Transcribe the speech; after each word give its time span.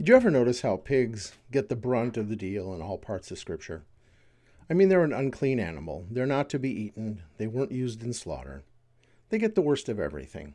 Did 0.00 0.08
you 0.08 0.16
ever 0.16 0.30
notice 0.30 0.62
how 0.62 0.78
pigs 0.78 1.34
get 1.52 1.68
the 1.68 1.76
brunt 1.76 2.16
of 2.16 2.30
the 2.30 2.34
deal 2.34 2.72
in 2.72 2.80
all 2.80 2.96
parts 2.96 3.30
of 3.30 3.38
Scripture? 3.38 3.84
I 4.70 4.72
mean, 4.72 4.88
they're 4.88 5.04
an 5.04 5.12
unclean 5.12 5.60
animal. 5.60 6.06
They're 6.10 6.24
not 6.24 6.48
to 6.50 6.58
be 6.58 6.70
eaten. 6.70 7.20
They 7.36 7.46
weren't 7.46 7.70
used 7.70 8.02
in 8.02 8.14
slaughter. 8.14 8.62
They 9.28 9.36
get 9.36 9.56
the 9.56 9.60
worst 9.60 9.90
of 9.90 10.00
everything. 10.00 10.54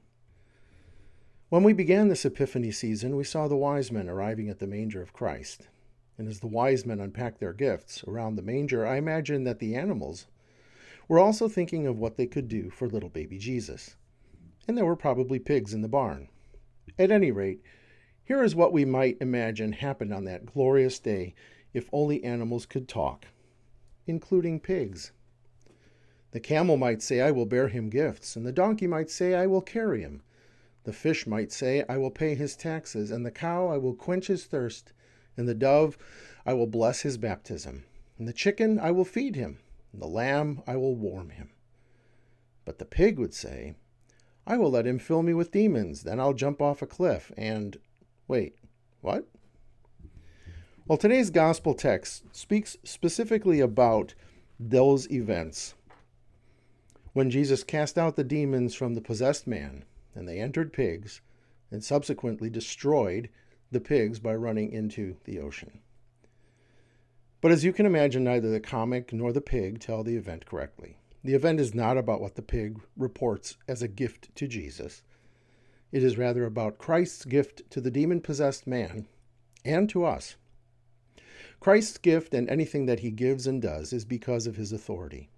When 1.50 1.62
we 1.62 1.74
began 1.74 2.08
this 2.08 2.26
Epiphany 2.26 2.72
season, 2.72 3.16
we 3.16 3.24
saw 3.24 3.48
the 3.48 3.56
wise 3.56 3.92
men 3.92 4.10
arriving 4.10 4.50
at 4.50 4.58
the 4.58 4.66
manger 4.66 5.04
of 5.04 5.14
Christ. 5.14 5.68
And 6.18 6.28
as 6.28 6.40
the 6.40 6.48
wise 6.48 6.84
men 6.84 7.00
unpacked 7.00 7.40
their 7.40 7.54
gifts 7.54 8.04
around 8.08 8.38
the 8.38 8.42
manger, 8.42 8.84
I 8.88 8.98
imagine 8.98 9.44
that 9.44 9.60
the 9.60 9.76
animals 9.76 10.26
were 11.08 11.20
also 11.20 11.48
thinking 11.48 11.86
of 11.86 12.00
what 12.00 12.18
they 12.18 12.26
could 12.26 12.48
do 12.48 12.72
for 12.72 12.90
little 12.90 13.10
baby 13.10 13.38
Jesus. 13.38 13.96
And 14.68 14.76
there 14.76 14.86
were 14.86 14.96
probably 14.96 15.38
pigs 15.38 15.72
in 15.72 15.84
the 15.84 15.88
barn. 15.88 16.30
At 16.98 17.12
any 17.12 17.30
rate, 17.30 17.62
here 18.26 18.44
is 18.44 18.56
what 18.56 18.74
we 18.74 18.84
might 18.84 19.18
imagine 19.22 19.72
happened 19.72 20.12
on 20.12 20.26
that 20.26 20.48
glorious 20.48 21.00
day 21.00 21.36
if 21.74 21.90
only 21.94 22.24
animals 22.24 22.66
could 22.66 22.88
talk, 22.88 23.26
including 24.08 24.60
pigs. 24.60 25.12
The 26.32 26.40
camel 26.40 26.76
might 26.76 27.02
say, 27.02 27.22
I 27.22 27.32
will 27.32 27.46
bear 27.46 27.68
him 27.68 27.90
gifts, 27.90 28.36
and 28.36 28.46
the 28.46 28.52
donkey 28.52 28.88
might 28.88 29.10
say, 29.10 29.36
I 29.36 29.46
will 29.46 29.62
carry 29.62 30.02
him. 30.02 30.24
The 30.84 30.92
fish 30.92 31.26
might 31.26 31.52
say, 31.52 31.86
I 31.88 31.98
will 31.98 32.12
pay 32.12 32.36
his 32.36 32.56
taxes, 32.56 33.12
and 33.12 33.26
the 33.26 33.32
cow, 33.32 33.68
I 33.68 33.78
will 33.78 33.94
quench 33.94 34.28
his 34.28 34.46
thirst, 34.46 34.92
and 35.38 35.48
the 35.48 35.54
dove, 35.54 35.98
I 36.46 36.54
will 36.54 36.68
bless 36.68 37.02
his 37.02 37.18
baptism, 37.18 37.86
and 38.18 38.28
the 38.28 38.34
chicken, 38.34 38.80
I 38.80 38.92
will 38.92 39.06
feed 39.06 39.36
him, 39.36 39.60
and 39.94 40.02
the 40.02 40.08
lamb, 40.08 40.62
I 40.68 40.76
will 40.78 40.96
warm 40.96 41.30
him. 41.30 41.52
But 42.66 42.80
the 42.80 42.86
pig 42.86 43.20
would 43.20 43.34
say, 43.34 43.76
I 44.48 44.58
will 44.58 44.72
let 44.72 44.88
him 44.88 45.00
fill 45.00 45.24
me 45.24 45.34
with 45.34 45.52
demons, 45.52 46.04
then 46.04 46.20
I'll 46.20 46.34
jump 46.34 46.62
off 46.62 46.82
a 46.82 46.88
cliff, 46.88 47.32
and 47.38 47.78
Wait, 48.28 48.56
what? 49.02 49.28
Well, 50.88 50.98
today's 50.98 51.30
gospel 51.30 51.76
text 51.76 52.24
speaks 52.32 52.76
specifically 52.84 53.60
about 53.60 54.16
those 54.60 55.10
events. 55.12 55.76
When 57.14 57.30
Jesus 57.30 57.64
cast 57.64 57.98
out 57.98 58.16
the 58.16 58.24
demons 58.24 58.74
from 58.74 58.96
the 58.96 59.02
possessed 59.02 59.46
man, 59.46 59.86
and 60.16 60.28
they 60.28 60.40
entered 60.40 60.74
pigs, 60.74 61.22
and 61.70 61.84
subsequently 61.84 62.50
destroyed 62.50 63.30
the 63.72 63.80
pigs 63.80 64.20
by 64.20 64.34
running 64.34 64.72
into 64.72 65.18
the 65.26 65.40
ocean. 65.40 65.82
But 67.42 67.52
as 67.52 67.64
you 67.64 67.74
can 67.74 67.86
imagine, 67.86 68.24
neither 68.24 68.50
the 68.50 68.60
comic 68.60 69.14
nor 69.14 69.32
the 69.32 69.42
pig 69.42 69.80
tell 69.80 70.04
the 70.04 70.16
event 70.16 70.48
correctly. 70.48 70.98
The 71.24 71.36
event 71.36 71.60
is 71.60 71.76
not 71.76 71.98
about 71.98 72.22
what 72.22 72.36
the 72.36 72.42
pig 72.42 72.80
reports 72.98 73.58
as 73.68 73.82
a 73.82 73.88
gift 73.88 74.36
to 74.36 74.48
Jesus. 74.48 75.04
It 75.92 76.04
is 76.04 76.18
rather 76.18 76.46
about 76.46 76.78
Christ's 76.78 77.26
gift 77.26 77.70
to 77.72 77.80
the 77.80 77.92
demon 77.92 78.20
possessed 78.20 78.68
man 78.68 79.08
and 79.64 79.90
to 79.90 80.04
us. 80.04 80.36
Christ's 81.60 81.98
gift 81.98 82.34
and 82.34 82.50
anything 82.50 82.86
that 82.86 83.00
he 83.00 83.12
gives 83.12 83.48
and 83.48 83.62
does 83.62 83.94
is 83.94 84.06
because 84.06 84.46
of 84.46 84.58
his 84.58 84.72
authority. 84.72 85.30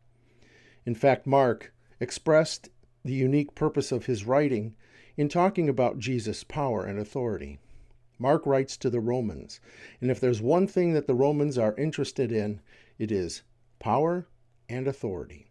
In 0.86 0.96
fact, 0.96 1.28
Mark 1.28 1.74
expressed 2.00 2.70
the 3.06 3.14
unique 3.14 3.56
purpose 3.56 3.92
of 3.92 4.08
his 4.08 4.26
writing 4.26 4.76
in 5.16 5.30
talking 5.30 5.70
about 5.70 6.00
Jesus' 6.00 6.44
power 6.44 6.86
and 6.86 7.00
authority. 7.00 7.60
Mark 8.20 8.46
writes 8.46 8.78
to 8.78 8.90
the 8.90 9.00
Romans, 9.00 9.60
and 10.02 10.10
if 10.10 10.20
there's 10.20 10.42
one 10.42 10.68
thing 10.68 10.94
that 10.94 11.08
the 11.08 11.14
Romans 11.14 11.58
are 11.58 11.76
interested 11.76 12.32
in, 12.32 12.62
it 12.98 13.12
is 13.12 13.44
power 13.80 14.28
and 14.68 14.88
authority. 14.88 15.48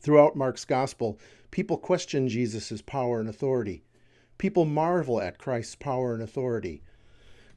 Throughout 0.00 0.36
Mark's 0.36 0.64
gospel, 0.64 1.18
people 1.50 1.76
question 1.76 2.28
Jesus' 2.28 2.80
power 2.82 3.20
and 3.20 3.28
authority, 3.28 3.84
People 4.38 4.64
marvel 4.64 5.20
at 5.20 5.38
Christ's 5.38 5.74
power 5.74 6.14
and 6.14 6.22
authority. 6.22 6.82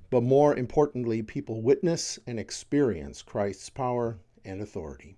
But 0.10 0.24
more 0.24 0.56
importantly, 0.56 1.22
people 1.22 1.62
witness 1.62 2.20
and 2.28 2.40
experience 2.40 3.22
Christ's 3.22 3.70
power 3.70 4.20
and 4.44 4.62
authority. 4.62 5.16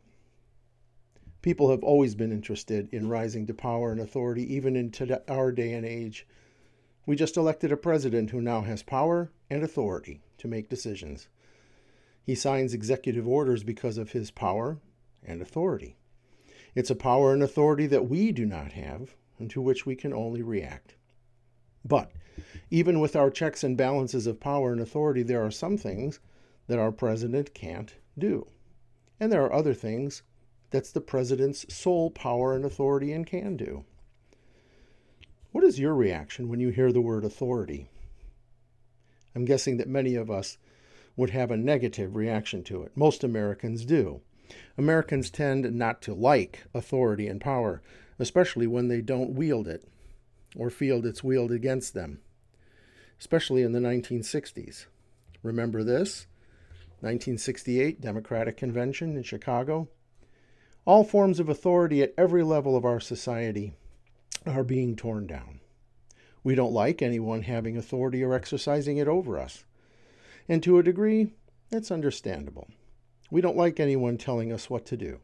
People 1.42 1.72
have 1.72 1.84
always 1.84 2.16
been 2.16 2.32
interested 2.32 2.88
in 2.94 3.10
rising 3.10 3.48
to 3.48 3.54
power 3.54 3.92
and 3.92 4.00
authority, 4.00 4.54
even 4.54 4.76
in 4.76 4.94
our 5.28 5.52
day 5.52 5.74
and 5.74 5.86
age. 5.86 6.28
We 7.06 7.16
just 7.16 7.38
elected 7.38 7.72
a 7.72 7.78
president 7.78 8.30
who 8.30 8.40
now 8.40 8.62
has 8.62 8.84
power 8.84 9.32
and 9.50 9.64
authority 9.64 10.22
to 10.38 10.48
make 10.48 10.70
decisions. 10.70 11.28
He 12.22 12.36
signs 12.36 12.74
executive 12.74 13.28
orders 13.28 13.64
because 13.64 13.98
of 13.98 14.12
his 14.12 14.32
power 14.32 14.80
and 15.26 15.42
authority. 15.42 15.98
It's 16.76 16.90
a 16.90 16.96
power 16.96 17.34
and 17.34 17.44
authority 17.44 17.88
that 17.88 18.10
we 18.10 18.32
do 18.32 18.46
not 18.46 18.74
have 18.74 19.16
and 19.40 19.50
to 19.50 19.62
which 19.62 19.86
we 19.86 19.96
can 19.96 20.14
only 20.14 20.42
react. 20.42 20.96
But 21.86 22.12
even 22.72 23.00
with 23.00 23.16
our 23.16 23.30
checks 23.30 23.64
and 23.64 23.78
balances 23.78 24.26
of 24.26 24.40
power 24.40 24.72
and 24.72 24.82
authority, 24.82 25.22
there 25.22 25.46
are 25.46 25.52
some 25.52 25.78
things 25.78 26.20
that 26.68 26.80
our 26.80 26.92
president 26.92 27.54
can't 27.54 27.94
do. 28.18 28.48
And 29.20 29.32
there 29.32 29.44
are 29.44 29.54
other 29.54 29.74
things 29.74 30.24
that's 30.72 30.92
the 30.92 31.02
president's 31.02 31.72
sole 31.74 32.10
power 32.10 32.56
and 32.56 32.66
authority 32.66 33.12
and 33.12 33.28
can 33.28 33.58
do. 33.58 33.86
What 35.52 35.64
is 35.64 35.80
your 35.80 35.94
reaction 35.94 36.50
when 36.50 36.60
you 36.60 36.70
hear 36.70 36.92
the 36.92 37.02
word 37.02 37.24
authority? 37.24 37.90
I'm 39.36 39.46
guessing 39.46 39.78
that 39.78 39.88
many 39.88 40.16
of 40.16 40.32
us 40.32 40.58
would 41.16 41.30
have 41.30 41.52
a 41.52 41.58
negative 41.58 42.16
reaction 42.16 42.64
to 42.64 42.82
it. 42.84 42.92
Most 42.96 43.24
Americans 43.24 43.86
do. 43.86 44.22
Americans 44.78 45.30
tend 45.30 45.72
not 45.76 46.02
to 46.04 46.14
like 46.14 46.64
authority 46.74 47.28
and 47.28 47.40
power, 47.40 47.82
especially 48.18 48.66
when 48.66 48.88
they 48.88 49.02
don't 49.02 49.36
wield 49.36 49.68
it 49.68 49.88
or 50.56 50.70
field 50.70 51.06
it's 51.06 51.24
wielded 51.24 51.56
against 51.56 51.94
them, 51.94 52.20
especially 53.20 53.64
in 53.64 53.72
the 53.72 53.80
1960s. 53.80 54.86
Remember 55.42 55.84
this? 55.84 56.28
1968 57.02 58.00
Democratic 58.00 58.58
Convention 58.58 59.18
in 59.18 59.24
Chicago. 59.24 59.90
All 60.86 61.04
forms 61.04 61.40
of 61.40 61.50
authority 61.50 62.02
at 62.02 62.14
every 62.18 62.44
level 62.44 62.78
of 62.78 62.86
our 62.86 63.00
society 63.00 63.74
are 64.46 64.64
being 64.64 64.96
torn 64.96 65.28
down. 65.28 65.60
We 66.44 66.56
don't 66.56 66.74
like 66.74 67.02
anyone 67.02 67.44
having 67.44 67.78
authority 67.78 68.24
or 68.24 68.34
exercising 68.34 68.98
it 68.98 69.08
over 69.08 69.40
us. 69.40 69.64
And 70.48 70.62
to 70.64 70.78
a 70.78 70.84
degree, 70.84 71.32
it's 71.72 71.92
understandable. 71.92 72.68
We 73.32 73.42
don't 73.42 73.58
like 73.58 73.80
anyone 73.80 74.18
telling 74.18 74.52
us 74.52 74.70
what 74.70 74.86
to 74.88 74.98
do. 74.98 75.20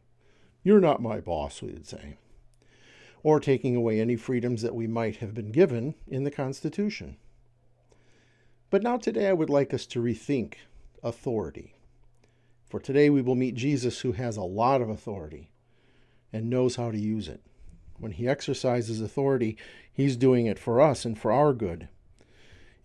You're 0.62 0.80
not 0.80 1.02
my 1.02 1.20
boss, 1.20 1.62
we 1.62 1.72
would 1.72 1.86
say 1.86 2.16
or 3.22 3.40
taking 3.40 3.76
away 3.76 4.00
any 4.00 4.16
freedoms 4.16 4.62
that 4.62 4.74
we 4.74 4.86
might 4.86 5.16
have 5.16 5.34
been 5.34 5.52
given 5.52 5.94
in 6.06 6.24
the 6.24 6.30
Constitution. 6.30 7.16
But 8.70 8.82
now, 8.82 8.96
today, 8.96 9.28
I 9.28 9.32
would 9.32 9.50
like 9.50 9.74
us 9.74 9.84
to 9.86 10.02
rethink 10.02 10.54
authority. 11.02 11.74
For 12.68 12.78
today, 12.78 13.10
we 13.10 13.20
will 13.20 13.34
meet 13.34 13.56
Jesus, 13.56 14.00
who 14.00 14.12
has 14.12 14.36
a 14.36 14.42
lot 14.42 14.80
of 14.80 14.88
authority 14.88 15.50
and 16.32 16.48
knows 16.48 16.76
how 16.76 16.90
to 16.90 16.98
use 16.98 17.28
it. 17.28 17.40
When 17.98 18.12
he 18.12 18.28
exercises 18.28 19.00
authority, 19.00 19.56
he's 19.92 20.16
doing 20.16 20.46
it 20.46 20.58
for 20.58 20.80
us 20.80 21.04
and 21.04 21.18
for 21.18 21.32
our 21.32 21.52
good. 21.52 21.88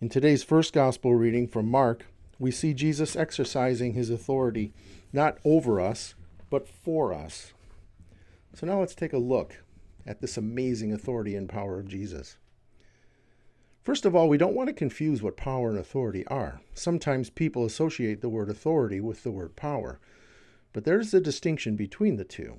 In 0.00 0.08
today's 0.08 0.42
first 0.42 0.72
gospel 0.72 1.14
reading 1.14 1.46
from 1.46 1.70
Mark, 1.70 2.06
we 2.38 2.50
see 2.50 2.74
Jesus 2.74 3.16
exercising 3.16 3.94
his 3.94 4.10
authority 4.10 4.74
not 5.12 5.38
over 5.44 5.80
us, 5.80 6.14
but 6.50 6.68
for 6.68 7.14
us. 7.14 7.52
So 8.54 8.66
now 8.66 8.80
let's 8.80 8.94
take 8.94 9.12
a 9.12 9.18
look 9.18 9.62
at 10.06 10.20
this 10.20 10.36
amazing 10.36 10.92
authority 10.92 11.34
and 11.34 11.48
power 11.48 11.78
of 11.80 11.88
Jesus. 11.88 12.36
First 13.82 14.04
of 14.04 14.16
all, 14.16 14.28
we 14.28 14.38
don't 14.38 14.54
want 14.54 14.68
to 14.68 14.72
confuse 14.72 15.22
what 15.22 15.36
power 15.36 15.70
and 15.70 15.78
authority 15.78 16.26
are. 16.26 16.60
Sometimes 16.74 17.30
people 17.30 17.64
associate 17.64 18.20
the 18.20 18.28
word 18.28 18.50
authority 18.50 19.00
with 19.00 19.22
the 19.22 19.30
word 19.30 19.54
power, 19.56 20.00
but 20.72 20.84
there's 20.84 21.14
a 21.14 21.20
distinction 21.20 21.76
between 21.76 22.16
the 22.16 22.24
two. 22.24 22.58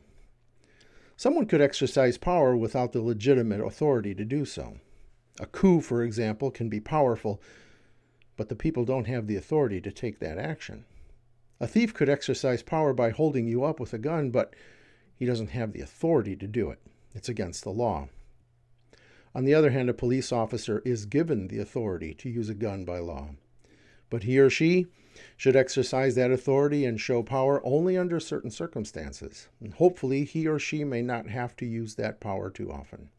Someone 1.18 1.46
could 1.46 1.62
exercise 1.62 2.18
power 2.18 2.56
without 2.56 2.94
the 2.94 3.02
legitimate 3.02 3.60
authority 3.60 4.16
to 4.16 4.24
do 4.24 4.46
so. 4.46 4.78
A 5.40 5.46
coup, 5.46 5.82
for 5.82 6.02
example, 6.02 6.50
can 6.50 6.70
be 6.70 6.80
powerful, 6.80 7.42
but 8.38 8.50
the 8.50 8.56
people 8.56 8.86
don't 8.86 9.08
have 9.08 9.28
the 9.28 9.36
authority 9.36 9.82
to 9.82 9.92
take 9.92 10.20
that 10.20 10.38
action. 10.38 10.86
A 11.60 11.68
thief 11.68 11.94
could 11.94 12.08
exercise 12.08 12.62
power 12.62 12.94
by 12.94 13.10
holding 13.10 13.48
you 13.48 13.64
up 13.64 13.80
with 13.80 13.94
a 13.94 13.98
gun, 13.98 14.30
but 14.30 14.54
he 15.16 15.26
doesn't 15.26 15.50
have 15.50 15.74
the 15.74 15.82
authority 15.82 16.36
to 16.36 16.48
do 16.48 16.70
it. 16.70 16.80
It's 17.18 17.28
against 17.28 17.64
the 17.64 17.72
law. 17.72 18.10
On 19.34 19.44
the 19.44 19.56
other 19.56 19.72
hand, 19.72 19.90
a 19.90 19.94
police 19.96 20.32
officer 20.32 20.84
is 20.86 21.08
given 21.08 21.48
the 21.48 21.58
authority 21.58 22.14
to 22.14 22.30
use 22.30 22.48
a 22.48 22.54
gun 22.54 22.86
by 22.86 23.00
law. 23.00 23.30
But 24.12 24.22
he 24.22 24.38
or 24.38 24.52
she 24.52 24.86
should 25.36 25.56
exercise 25.56 26.14
that 26.14 26.30
authority 26.30 26.86
and 26.86 27.02
show 27.02 27.24
power 27.24 27.60
only 27.66 27.98
under 27.98 28.20
certain 28.20 28.52
circumstances. 28.52 29.50
And 29.60 29.74
hopefully, 29.74 30.26
he 30.26 30.48
or 30.48 30.60
she 30.60 30.84
may 30.84 31.02
not 31.02 31.28
have 31.28 31.56
to 31.56 31.66
use 31.66 31.96
that 31.96 32.20
power 32.20 32.52
too 32.52 32.72
often. 32.72 33.10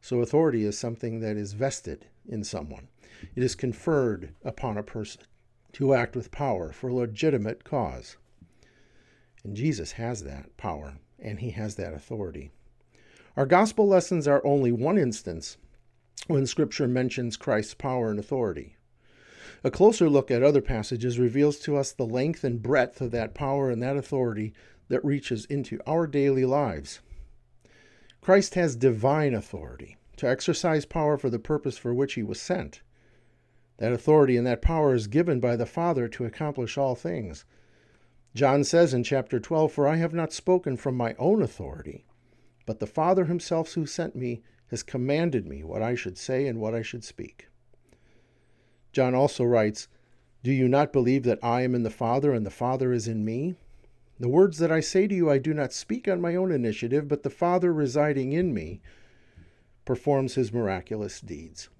So, 0.00 0.20
authority 0.20 0.64
is 0.64 0.78
something 0.78 1.18
that 1.18 1.36
is 1.36 1.54
vested 1.54 2.06
in 2.28 2.44
someone, 2.44 2.86
it 3.34 3.42
is 3.42 3.56
conferred 3.56 4.34
upon 4.44 4.78
a 4.78 4.84
person 4.84 5.22
to 5.72 5.94
act 5.94 6.14
with 6.14 6.30
power 6.30 6.70
for 6.70 6.90
a 6.90 6.94
legitimate 6.94 7.64
cause. 7.64 8.18
And 9.42 9.56
Jesus 9.56 9.92
has 9.92 10.22
that 10.22 10.56
power, 10.56 10.98
and 11.18 11.40
he 11.40 11.50
has 11.50 11.74
that 11.74 11.92
authority. 11.92 12.52
Our 13.38 13.46
gospel 13.46 13.86
lessons 13.86 14.26
are 14.26 14.44
only 14.44 14.72
one 14.72 14.98
instance 14.98 15.58
when 16.26 16.44
Scripture 16.44 16.88
mentions 16.88 17.36
Christ's 17.36 17.74
power 17.74 18.10
and 18.10 18.18
authority. 18.18 18.74
A 19.62 19.70
closer 19.70 20.10
look 20.10 20.28
at 20.28 20.42
other 20.42 20.60
passages 20.60 21.20
reveals 21.20 21.60
to 21.60 21.76
us 21.76 21.92
the 21.92 22.04
length 22.04 22.42
and 22.42 22.60
breadth 22.60 23.00
of 23.00 23.12
that 23.12 23.34
power 23.34 23.70
and 23.70 23.80
that 23.80 23.96
authority 23.96 24.54
that 24.88 25.04
reaches 25.04 25.44
into 25.44 25.78
our 25.86 26.08
daily 26.08 26.44
lives. 26.44 26.98
Christ 28.20 28.56
has 28.56 28.74
divine 28.74 29.34
authority 29.34 29.96
to 30.16 30.28
exercise 30.28 30.84
power 30.84 31.16
for 31.16 31.30
the 31.30 31.38
purpose 31.38 31.78
for 31.78 31.94
which 31.94 32.14
he 32.14 32.24
was 32.24 32.40
sent. 32.40 32.82
That 33.76 33.92
authority 33.92 34.36
and 34.36 34.48
that 34.48 34.62
power 34.62 34.94
is 34.94 35.06
given 35.06 35.38
by 35.38 35.54
the 35.54 35.64
Father 35.64 36.08
to 36.08 36.24
accomplish 36.24 36.76
all 36.76 36.96
things. 36.96 37.44
John 38.34 38.64
says 38.64 38.92
in 38.92 39.04
chapter 39.04 39.38
12, 39.38 39.70
For 39.70 39.86
I 39.86 39.94
have 39.94 40.12
not 40.12 40.32
spoken 40.32 40.76
from 40.76 40.96
my 40.96 41.14
own 41.20 41.40
authority, 41.40 42.04
but 42.68 42.80
the 42.80 42.86
Father 42.86 43.24
himself 43.24 43.72
who 43.72 43.86
sent 43.86 44.14
me 44.14 44.42
has 44.66 44.82
commanded 44.82 45.46
me 45.46 45.64
what 45.64 45.80
I 45.80 45.94
should 45.94 46.18
say 46.18 46.46
and 46.46 46.60
what 46.60 46.74
I 46.74 46.82
should 46.82 47.02
speak. 47.02 47.48
John 48.92 49.14
also 49.14 49.42
writes, 49.42 49.88
Do 50.42 50.52
you 50.52 50.68
not 50.68 50.92
believe 50.92 51.22
that 51.22 51.42
I 51.42 51.62
am 51.62 51.74
in 51.74 51.82
the 51.82 51.88
Father 51.88 52.34
and 52.34 52.44
the 52.44 52.50
Father 52.50 52.92
is 52.92 53.08
in 53.08 53.24
me? 53.24 53.54
The 54.20 54.28
words 54.28 54.58
that 54.58 54.70
I 54.70 54.80
say 54.80 55.06
to 55.06 55.14
you 55.14 55.30
I 55.30 55.38
do 55.38 55.54
not 55.54 55.72
speak 55.72 56.06
on 56.08 56.20
my 56.20 56.36
own 56.36 56.52
initiative, 56.52 57.08
but 57.08 57.22
the 57.22 57.30
Father 57.30 57.72
residing 57.72 58.34
in 58.34 58.52
me 58.52 58.82
performs 59.86 60.34
his 60.34 60.52
miraculous 60.52 61.22
deeds. 61.22 61.70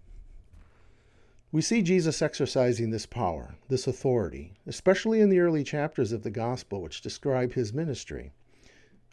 We 1.53 1.61
see 1.61 1.83
Jesus 1.83 2.23
exercising 2.23 2.93
this 2.93 3.05
power, 3.05 3.57
this 3.69 3.87
authority, 3.87 4.55
especially 4.67 5.21
in 5.21 5.29
the 5.29 5.41
early 5.41 5.65
chapters 5.65 6.13
of 6.13 6.23
the 6.23 6.31
Gospel 6.31 6.81
which 6.81 7.03
describe 7.03 7.53
his 7.53 7.75
ministry. 7.75 8.33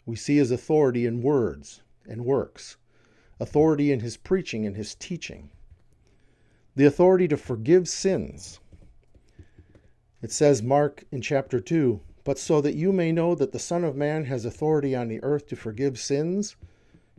We 0.06 0.16
see 0.16 0.36
his 0.36 0.52
authority 0.52 1.04
in 1.04 1.20
words 1.20 1.82
and 2.08 2.24
works, 2.24 2.76
authority 3.40 3.90
in 3.90 4.00
his 4.00 4.16
preaching 4.16 4.64
and 4.64 4.76
his 4.76 4.94
teaching, 4.94 5.50
the 6.76 6.86
authority 6.86 7.26
to 7.28 7.36
forgive 7.36 7.88
sins. 7.88 8.60
It 10.22 10.30
says, 10.30 10.62
Mark 10.62 11.04
in 11.10 11.20
chapter 11.20 11.60
2, 11.60 12.00
but 12.22 12.38
so 12.38 12.60
that 12.60 12.76
you 12.76 12.92
may 12.92 13.10
know 13.12 13.34
that 13.34 13.52
the 13.52 13.58
Son 13.58 13.82
of 13.82 13.96
Man 13.96 14.24
has 14.24 14.44
authority 14.44 14.94
on 14.94 15.08
the 15.08 15.22
earth 15.22 15.48
to 15.48 15.56
forgive 15.56 15.98
sins, 15.98 16.56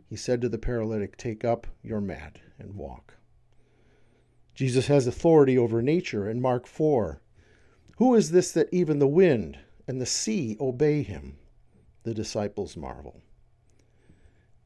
he 0.08 0.16
said 0.16 0.40
to 0.40 0.48
the 0.48 0.58
paralytic, 0.58 1.16
Take 1.16 1.44
up 1.44 1.66
your 1.82 2.00
mat 2.00 2.38
and 2.58 2.74
walk. 2.74 3.14
Jesus 4.54 4.86
has 4.86 5.06
authority 5.06 5.56
over 5.56 5.82
nature 5.82 6.28
in 6.28 6.40
Mark 6.40 6.66
4. 6.66 7.20
Who 7.98 8.14
is 8.14 8.30
this 8.30 8.50
that 8.52 8.68
even 8.72 8.98
the 8.98 9.06
wind 9.06 9.58
and 9.86 10.00
the 10.00 10.06
sea 10.06 10.56
obey 10.58 11.02
him? 11.02 11.36
The 12.08 12.14
disciples 12.14 12.74
marvel. 12.74 13.20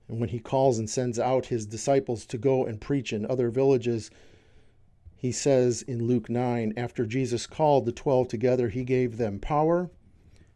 And 0.07 0.21
when 0.21 0.29
he 0.29 0.39
calls 0.39 0.79
and 0.79 0.89
sends 0.89 1.19
out 1.19 1.47
his 1.47 1.67
disciples 1.67 2.25
to 2.27 2.39
go 2.39 2.65
and 2.65 2.81
preach 2.81 3.13
in 3.13 3.27
other 3.27 3.51
villages, 3.51 4.13
he 5.17 5.33
says 5.33 5.83
in 5.83 6.07
Luke 6.07 6.31
9, 6.31 6.73
after 6.77 7.05
Jesus 7.05 7.49
called 7.49 7.85
the 7.85 7.91
twelve 7.91 8.29
together, 8.29 8.69
he 8.69 8.85
gave 8.85 9.17
them 9.17 9.41
power 9.41 9.91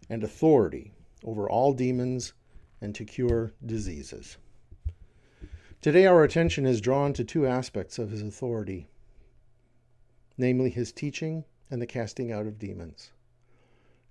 and 0.08 0.22
authority 0.22 0.92
over 1.24 1.50
all 1.50 1.72
demons 1.72 2.34
and 2.80 2.94
to 2.94 3.04
cure 3.04 3.52
diseases. 3.64 4.36
Today, 5.80 6.06
our 6.06 6.22
attention 6.22 6.66
is 6.66 6.80
drawn 6.80 7.12
to 7.14 7.24
two 7.24 7.48
aspects 7.48 7.98
of 7.98 8.12
his 8.12 8.22
authority 8.22 8.86
namely 10.38 10.70
his 10.70 10.92
teaching 10.92 11.46
and 11.68 11.82
the 11.82 11.86
casting 11.86 12.30
out 12.30 12.46
of 12.46 12.60
demons. 12.60 13.10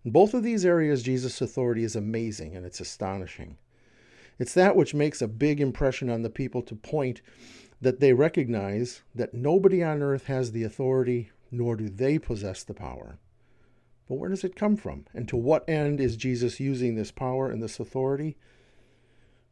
In 0.05 0.11
both 0.11 0.35
of 0.35 0.43
these 0.43 0.63
areas, 0.63 1.01
Jesus' 1.01 1.41
authority 1.41 1.83
is 1.83 1.95
amazing 1.95 2.55
and 2.55 2.63
it's 2.63 2.79
astonishing. 2.79 3.57
It's 4.37 4.53
that 4.53 4.75
which 4.75 4.93
makes 4.93 5.21
a 5.21 5.27
big 5.27 5.59
impression 5.59 6.11
on 6.11 6.21
the 6.21 6.29
people 6.29 6.61
to 6.61 6.75
point 6.75 7.21
that 7.81 7.99
they 7.99 8.13
recognize 8.13 9.01
that 9.15 9.33
nobody 9.33 9.81
on 9.83 10.03
earth 10.03 10.27
has 10.27 10.51
the 10.51 10.63
authority, 10.63 11.31
nor 11.51 11.75
do 11.75 11.89
they 11.89 12.19
possess 12.19 12.63
the 12.63 12.73
power. 12.75 13.17
But 14.07 14.15
where 14.15 14.29
does 14.29 14.43
it 14.43 14.55
come 14.55 14.77
from? 14.77 15.05
And 15.13 15.27
to 15.29 15.37
what 15.37 15.67
end 15.67 15.99
is 15.99 16.15
Jesus 16.15 16.59
using 16.59 16.93
this 16.93 17.11
power 17.11 17.49
and 17.49 17.63
this 17.63 17.79
authority? 17.79 18.37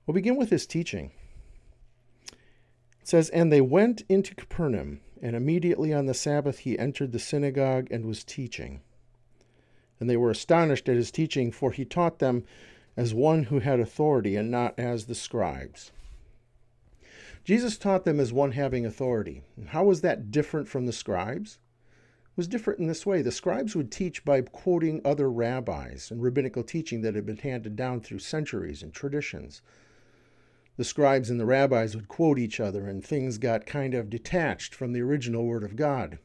We'll 0.06 0.14
begin 0.14 0.36
with 0.36 0.52
his 0.52 0.68
teaching. 0.68 1.12
It 3.02 3.08
says, 3.08 3.30
And 3.30 3.52
they 3.52 3.62
went 3.62 4.04
into 4.08 4.36
Capernaum, 4.36 5.02
and 5.20 5.36
immediately 5.36 5.92
on 5.94 6.06
the 6.06 6.14
Sabbath 6.14 6.60
he 6.60 6.78
entered 6.78 7.12
the 7.12 7.20
synagogue 7.20 7.88
and 7.90 8.06
was 8.06 8.24
teaching. 8.24 8.82
And 10.04 10.10
they 10.10 10.18
were 10.18 10.32
astonished 10.32 10.90
at 10.90 10.98
his 10.98 11.12
teaching, 11.12 11.50
for 11.50 11.72
he 11.72 11.86
taught 11.86 12.20
them 12.20 12.44
as 12.98 13.14
one 13.14 13.44
who 13.44 13.60
had 13.60 13.80
authority 13.80 14.36
and 14.36 14.52
not 14.52 14.78
as 14.78 15.06
the 15.06 15.16
scribes. 15.16 15.94
Jesus 17.46 17.78
taught 17.78 18.04
them 18.04 18.20
as 18.20 18.34
one 18.34 18.52
having 18.52 18.86
authority. 18.86 19.44
how 19.68 19.86
was 19.86 20.02
that 20.02 20.30
different 20.30 20.68
from 20.68 20.88
the 20.88 20.92
scribes? 20.92 21.58
It 22.26 22.36
was 22.36 22.50
different 22.50 22.82
in 22.82 22.88
this 22.88 23.06
way. 23.06 23.22
The 23.22 23.32
scribes 23.32 23.78
would 23.78 23.94
teach 23.94 24.26
by 24.26 24.42
quoting 24.42 25.00
other 25.06 25.32
rabbis 25.32 26.12
and 26.12 26.22
rabbinical 26.22 26.64
teaching 26.64 27.00
that 27.04 27.16
had 27.16 27.26
been 27.26 27.38
handed 27.38 27.78
down 27.78 28.02
through 28.02 28.20
centuries 28.20 28.84
and 28.84 28.92
traditions 28.92 29.62
the 30.76 30.84
scribes 30.84 31.30
and 31.30 31.40
the 31.40 31.46
rabbis 31.46 31.96
would 31.96 32.08
quote 32.08 32.40
each 32.40 32.60
other, 32.60 32.88
and 32.88 33.04
things 33.04 33.38
got 33.38 33.66
kind 33.66 33.94
of 33.94 34.10
detached 34.10 34.74
from 34.74 34.94
the 34.94 35.02
original 35.02 35.46
Word 35.46 35.64
of 35.64 35.76
God. 35.76 36.18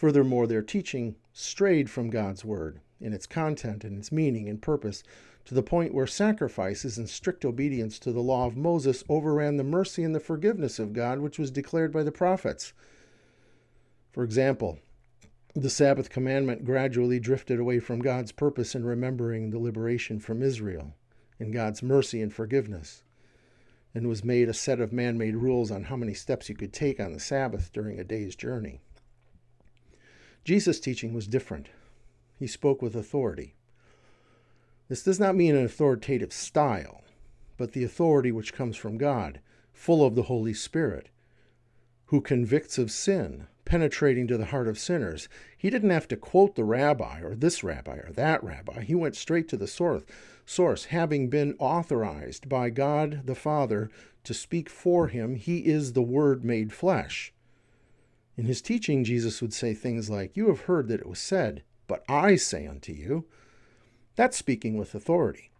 Furthermore, 0.00 0.46
their 0.46 0.62
teaching 0.62 1.16
strayed 1.34 1.90
from 1.90 2.08
God's 2.08 2.42
Word 2.42 2.80
in 3.02 3.12
its 3.12 3.26
content 3.26 3.84
and 3.84 3.98
its 3.98 4.10
meaning 4.10 4.48
and 4.48 4.62
purpose 4.62 5.02
to 5.44 5.54
the 5.54 5.62
point 5.62 5.92
where 5.92 6.06
sacrifices 6.06 6.96
and 6.96 7.06
strict 7.06 7.44
obedience 7.44 7.98
to 7.98 8.10
the 8.10 8.22
law 8.22 8.46
of 8.46 8.56
Moses 8.56 9.04
overran 9.10 9.58
the 9.58 9.62
mercy 9.62 10.02
and 10.02 10.14
the 10.14 10.18
forgiveness 10.18 10.78
of 10.78 10.94
God 10.94 11.18
which 11.18 11.38
was 11.38 11.50
declared 11.50 11.92
by 11.92 12.02
the 12.02 12.10
prophets. 12.10 12.72
For 14.10 14.24
example, 14.24 14.78
the 15.54 15.68
Sabbath 15.68 16.08
commandment 16.08 16.64
gradually 16.64 17.20
drifted 17.20 17.60
away 17.60 17.78
from 17.78 18.00
God's 18.00 18.32
purpose 18.32 18.74
in 18.74 18.86
remembering 18.86 19.50
the 19.50 19.58
liberation 19.58 20.18
from 20.18 20.42
Israel 20.42 20.94
and 21.38 21.52
God's 21.52 21.82
mercy 21.82 22.22
and 22.22 22.32
forgiveness 22.32 23.02
and 23.94 24.08
was 24.08 24.24
made 24.24 24.48
a 24.48 24.54
set 24.54 24.80
of 24.80 24.94
man 24.94 25.18
made 25.18 25.36
rules 25.36 25.70
on 25.70 25.84
how 25.84 25.96
many 25.96 26.14
steps 26.14 26.48
you 26.48 26.54
could 26.54 26.72
take 26.72 26.98
on 26.98 27.12
the 27.12 27.20
Sabbath 27.20 27.70
during 27.74 28.00
a 28.00 28.04
day's 28.04 28.34
journey. 28.34 28.80
Jesus' 30.44 30.80
teaching 30.80 31.12
was 31.12 31.26
different. 31.26 31.68
He 32.38 32.46
spoke 32.46 32.80
with 32.80 32.96
authority. 32.96 33.54
This 34.88 35.02
does 35.02 35.20
not 35.20 35.36
mean 35.36 35.54
an 35.54 35.64
authoritative 35.64 36.32
style, 36.32 37.02
but 37.56 37.72
the 37.72 37.84
authority 37.84 38.32
which 38.32 38.54
comes 38.54 38.76
from 38.76 38.98
God, 38.98 39.40
full 39.72 40.04
of 40.04 40.14
the 40.14 40.24
Holy 40.24 40.54
Spirit, 40.54 41.10
who 42.06 42.20
convicts 42.20 42.78
of 42.78 42.90
sin, 42.90 43.46
penetrating 43.64 44.26
to 44.26 44.36
the 44.36 44.46
heart 44.46 44.66
of 44.66 44.78
sinners. 44.78 45.28
He 45.56 45.70
didn't 45.70 45.90
have 45.90 46.08
to 46.08 46.16
quote 46.16 46.56
the 46.56 46.64
rabbi 46.64 47.20
or 47.20 47.36
this 47.36 47.62
rabbi 47.62 47.98
or 47.98 48.10
that 48.12 48.42
rabbi. 48.42 48.82
He 48.82 48.96
went 48.96 49.14
straight 49.14 49.48
to 49.50 49.56
the 49.56 49.68
source. 49.68 50.84
Having 50.86 51.28
been 51.28 51.54
authorized 51.60 52.48
by 52.48 52.70
God 52.70 53.22
the 53.26 53.36
Father 53.36 53.90
to 54.24 54.34
speak 54.34 54.68
for 54.68 55.06
him, 55.06 55.36
he 55.36 55.58
is 55.66 55.92
the 55.92 56.02
Word 56.02 56.44
made 56.44 56.72
flesh. 56.72 57.32
In 58.40 58.46
his 58.46 58.62
teaching, 58.62 59.04
Jesus 59.04 59.42
would 59.42 59.52
say 59.52 59.74
things 59.74 60.08
like, 60.08 60.34
You 60.34 60.48
have 60.48 60.60
heard 60.60 60.88
that 60.88 61.00
it 61.00 61.06
was 61.06 61.18
said, 61.18 61.62
but 61.86 62.02
I 62.08 62.36
say 62.36 62.66
unto 62.66 62.90
you. 62.90 63.26
That's 64.16 64.34
speaking 64.34 64.78
with 64.78 64.94
authority. 64.94 65.50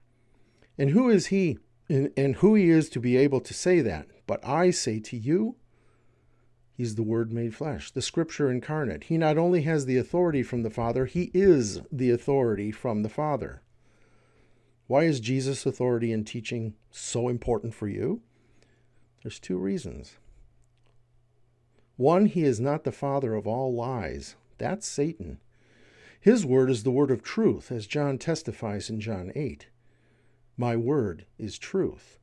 And 0.79 0.89
who 0.89 1.11
is 1.11 1.27
he, 1.27 1.59
and, 1.91 2.37
who 2.37 2.55
he 2.55 2.71
is 2.71 2.89
to 2.89 2.99
be 2.99 3.19
able 3.19 3.43
to 3.43 3.53
say 3.53 3.83
that? 3.83 4.07
But 4.27 4.43
I 4.43 4.71
say 4.71 4.99
to 4.99 5.17
you, 5.19 5.57
He's 6.73 6.95
the 6.95 7.03
Word 7.03 7.31
made 7.31 7.55
flesh, 7.55 7.91
the 7.91 8.01
Scripture 8.01 8.51
incarnate. 8.51 9.05
He 9.05 9.19
not 9.19 9.37
only 9.37 9.61
has 9.65 9.85
the 9.85 9.99
authority 9.99 10.43
from 10.43 10.63
the 10.63 10.71
Father, 10.71 11.05
he 11.05 11.31
is 11.35 11.83
the 11.93 12.11
authority 12.11 12.73
from 12.73 13.03
the 13.03 13.11
Father. 13.11 13.61
Why 14.87 15.05
is 15.05 15.21
Jesus' 15.21 15.67
authority 15.67 16.15
in 16.15 16.25
teaching 16.25 16.73
so 16.91 17.29
important 17.29 17.75
for 17.75 17.89
you? 17.89 18.23
There's 19.23 19.39
two 19.39 19.59
reasons. 19.59 20.15
One, 22.01 22.25
he 22.25 22.45
is 22.45 22.59
not 22.59 22.85
the 22.85 22.93
father 22.93 23.35
of 23.35 23.47
all 23.47 23.75
lies. 23.75 24.35
That's 24.57 24.89
Satan. 24.89 25.39
His 26.19 26.47
word 26.47 26.71
is 26.71 26.83
the 26.83 26.91
word 26.91 27.11
of 27.11 27.23
truth, 27.23 27.71
as 27.71 27.87
John 27.87 28.17
testifies 28.17 28.89
in 28.89 29.01
John 29.01 29.31
8. 29.35 29.67
My 30.57 30.77
word 30.77 31.27
is 31.37 31.59
truth. 31.59 32.19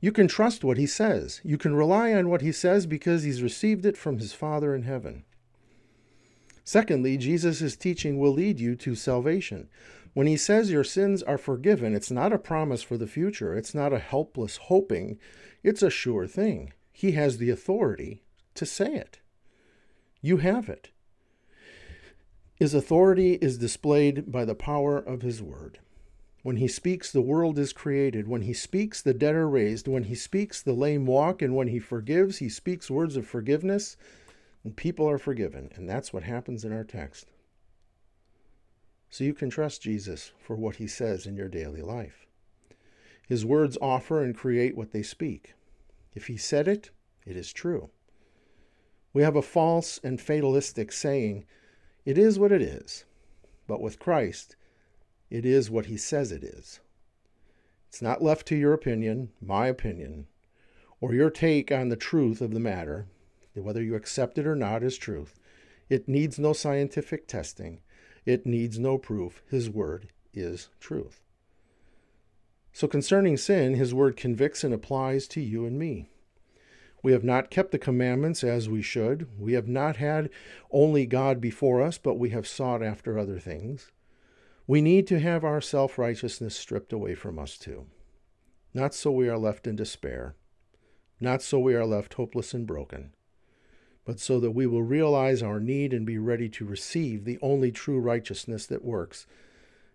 You 0.00 0.12
can 0.12 0.28
trust 0.28 0.64
what 0.64 0.76
he 0.76 0.84
says. 0.84 1.40
You 1.42 1.56
can 1.56 1.74
rely 1.74 2.12
on 2.12 2.28
what 2.28 2.42
he 2.42 2.52
says 2.52 2.84
because 2.84 3.22
he's 3.22 3.42
received 3.42 3.86
it 3.86 3.96
from 3.96 4.18
his 4.18 4.34
Father 4.34 4.74
in 4.74 4.82
heaven. 4.82 5.24
Secondly, 6.62 7.16
Jesus' 7.16 7.76
teaching 7.76 8.18
will 8.18 8.34
lead 8.34 8.60
you 8.60 8.76
to 8.76 8.94
salvation. 8.94 9.70
When 10.12 10.26
he 10.26 10.36
says 10.36 10.70
your 10.70 10.84
sins 10.84 11.22
are 11.22 11.38
forgiven, 11.38 11.94
it's 11.94 12.10
not 12.10 12.34
a 12.34 12.38
promise 12.38 12.82
for 12.82 12.98
the 12.98 13.06
future. 13.06 13.56
It's 13.56 13.74
not 13.74 13.94
a 13.94 13.98
helpless 13.98 14.58
hoping. 14.58 15.18
It's 15.62 15.82
a 15.82 15.88
sure 15.88 16.26
thing. 16.26 16.74
He 16.92 17.12
has 17.12 17.38
the 17.38 17.48
authority 17.48 18.24
to 18.54 18.66
say 18.66 18.94
it. 18.94 19.20
You 20.20 20.38
have 20.38 20.68
it. 20.68 20.90
His 22.54 22.74
authority 22.74 23.34
is 23.34 23.56
displayed 23.56 24.30
by 24.30 24.44
the 24.44 24.54
power 24.54 24.98
of 24.98 25.22
his 25.22 25.42
word. 25.42 25.78
When 26.42 26.56
he 26.56 26.68
speaks, 26.68 27.10
the 27.10 27.20
world 27.20 27.58
is 27.58 27.72
created. 27.72 28.26
When 28.28 28.42
he 28.42 28.52
speaks, 28.52 29.00
the 29.02 29.14
dead 29.14 29.34
are 29.34 29.48
raised. 29.48 29.88
When 29.88 30.04
he 30.04 30.14
speaks, 30.14 30.62
the 30.62 30.72
lame 30.72 31.06
walk. 31.06 31.42
And 31.42 31.54
when 31.54 31.68
he 31.68 31.78
forgives, 31.78 32.38
he 32.38 32.48
speaks 32.48 32.90
words 32.90 33.16
of 33.16 33.26
forgiveness. 33.26 33.96
and 34.62 34.76
people 34.76 35.08
are 35.08 35.18
forgiven. 35.18 35.70
And 35.74 35.88
that's 35.88 36.12
what 36.12 36.22
happens 36.22 36.64
in 36.64 36.72
our 36.72 36.84
text. 36.84 37.30
So 39.08 39.24
you 39.24 39.34
can 39.34 39.50
trust 39.50 39.82
Jesus 39.82 40.32
for 40.38 40.54
what 40.54 40.76
he 40.76 40.86
says 40.86 41.26
in 41.26 41.36
your 41.36 41.48
daily 41.48 41.82
life. 41.82 42.26
His 43.26 43.44
words 43.44 43.78
offer 43.80 44.22
and 44.22 44.36
create 44.36 44.76
what 44.76 44.92
they 44.92 45.02
speak. 45.02 45.54
If 46.14 46.26
he 46.26 46.36
said 46.36 46.68
it, 46.68 46.90
it 47.26 47.36
is 47.36 47.52
true. 47.52 47.90
We 49.12 49.22
have 49.22 49.36
a 49.36 49.42
false 49.42 49.98
and 50.02 50.20
fatalistic 50.20 50.92
saying, 50.92 51.44
it 52.04 52.16
is 52.16 52.38
what 52.38 52.52
it 52.52 52.62
is. 52.62 53.04
But 53.66 53.80
with 53.80 53.98
Christ, 53.98 54.56
it 55.30 55.44
is 55.44 55.70
what 55.70 55.86
he 55.86 55.96
says 55.96 56.32
it 56.32 56.42
is. 56.42 56.80
It's 57.88 58.02
not 58.02 58.22
left 58.22 58.46
to 58.48 58.56
your 58.56 58.72
opinion, 58.72 59.30
my 59.40 59.66
opinion, 59.66 60.26
or 61.00 61.14
your 61.14 61.30
take 61.30 61.72
on 61.72 61.88
the 61.88 61.96
truth 61.96 62.40
of 62.40 62.52
the 62.52 62.60
matter, 62.60 63.06
whether 63.54 63.82
you 63.82 63.94
accept 63.94 64.38
it 64.38 64.46
or 64.46 64.54
not 64.54 64.82
as 64.82 64.96
truth. 64.96 65.38
It 65.88 66.08
needs 66.08 66.38
no 66.38 66.52
scientific 66.52 67.26
testing. 67.26 67.80
It 68.24 68.46
needs 68.46 68.78
no 68.78 68.96
proof. 68.96 69.42
His 69.48 69.68
word 69.68 70.08
is 70.32 70.68
truth. 70.78 71.20
So 72.72 72.86
concerning 72.86 73.36
sin, 73.36 73.74
his 73.74 73.92
word 73.92 74.16
convicts 74.16 74.62
and 74.62 74.72
applies 74.72 75.26
to 75.28 75.40
you 75.40 75.66
and 75.66 75.78
me. 75.78 76.10
We 77.02 77.12
have 77.12 77.24
not 77.24 77.50
kept 77.50 77.72
the 77.72 77.78
commandments 77.78 78.44
as 78.44 78.68
we 78.68 78.82
should. 78.82 79.28
We 79.38 79.54
have 79.54 79.68
not 79.68 79.96
had 79.96 80.30
only 80.70 81.06
God 81.06 81.40
before 81.40 81.82
us, 81.82 81.98
but 81.98 82.18
we 82.18 82.30
have 82.30 82.46
sought 82.46 82.82
after 82.82 83.18
other 83.18 83.38
things. 83.38 83.90
We 84.66 84.80
need 84.80 85.06
to 85.08 85.18
have 85.18 85.42
our 85.42 85.60
self 85.60 85.98
righteousness 85.98 86.54
stripped 86.54 86.92
away 86.92 87.14
from 87.14 87.38
us 87.38 87.56
too. 87.58 87.86
Not 88.74 88.94
so 88.94 89.10
we 89.10 89.28
are 89.28 89.38
left 89.38 89.66
in 89.66 89.76
despair, 89.76 90.36
not 91.20 91.42
so 91.42 91.58
we 91.58 91.74
are 91.74 91.86
left 91.86 92.14
hopeless 92.14 92.54
and 92.54 92.66
broken, 92.66 93.12
but 94.04 94.20
so 94.20 94.38
that 94.38 94.52
we 94.52 94.66
will 94.66 94.82
realize 94.82 95.42
our 95.42 95.58
need 95.58 95.92
and 95.92 96.06
be 96.06 96.18
ready 96.18 96.48
to 96.50 96.64
receive 96.64 97.24
the 97.24 97.38
only 97.42 97.72
true 97.72 97.98
righteousness 97.98 98.66
that 98.66 98.84
works, 98.84 99.26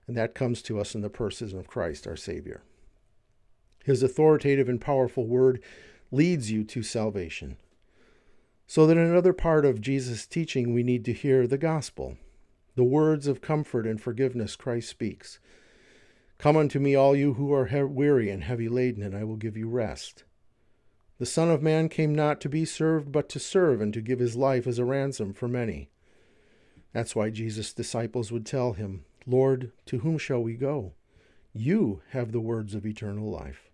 and 0.08 0.18
that 0.18 0.36
comes 0.36 0.62
to 0.64 0.80
us 0.80 0.94
in 0.94 1.02
the 1.02 1.10
person 1.10 1.58
of 1.58 1.68
Christ 1.68 2.06
our 2.06 2.18
Savior. 2.18 2.64
His 3.86 4.04
authoritative 4.04 4.68
and 4.68 4.82
powerful 4.82 5.26
word 5.26 5.62
leads 6.16 6.50
you 6.50 6.64
to 6.64 6.82
salvation. 6.82 7.58
So 8.68 8.88
that 8.88 8.98
another 8.98 9.34
part 9.34 9.66
of 9.66 9.82
Jesus' 9.82 10.26
teaching, 10.26 10.74
we 10.74 10.82
need 10.82 11.06
to 11.06 11.14
hear 11.14 11.46
the 11.46 11.58
gospel, 11.58 12.18
the 12.76 12.84
words 12.84 13.28
of 13.28 13.42
comfort 13.42 13.86
and 13.86 14.02
forgiveness 14.02 14.56
Christ 14.56 14.90
speaks. 14.90 15.40
Come 16.38 16.58
unto 16.58 16.80
me, 16.80 16.96
all 16.96 17.16
you 17.16 17.36
who 17.36 17.54
are 17.54 17.86
weary 17.86 18.30
and 18.30 18.44
heavy 18.44 18.68
laden, 18.68 19.04
and 19.04 19.16
I 19.16 19.24
will 19.24 19.36
give 19.36 19.56
you 19.56 19.70
rest. 19.70 20.24
The 21.18 21.26
Son 21.26 21.50
of 21.50 21.62
Man 21.62 21.88
came 21.88 22.14
not 22.14 22.42
to 22.42 22.50
be 22.50 22.66
served, 22.66 23.12
but 23.12 23.30
to 23.30 23.40
serve, 23.40 23.80
and 23.80 23.94
to 23.94 24.02
give 24.02 24.20
his 24.20 24.36
life 24.36 24.68
as 24.68 24.80
a 24.80 24.86
ransom 24.86 25.34
for 25.34 25.48
many. 25.48 25.90
That's 26.92 27.16
why 27.16 27.30
Jesus' 27.30 27.74
disciples 27.74 28.32
would 28.32 28.46
tell 28.46 28.74
him, 28.74 29.06
Lord, 29.26 29.72
to 29.86 30.00
whom 30.00 30.18
shall 30.18 30.42
we 30.42 30.56
go? 30.56 30.94
You 31.54 32.02
have 32.10 32.32
the 32.32 32.42
words 32.42 32.76
of 32.76 32.86
eternal 32.86 33.30
life. 33.30 33.65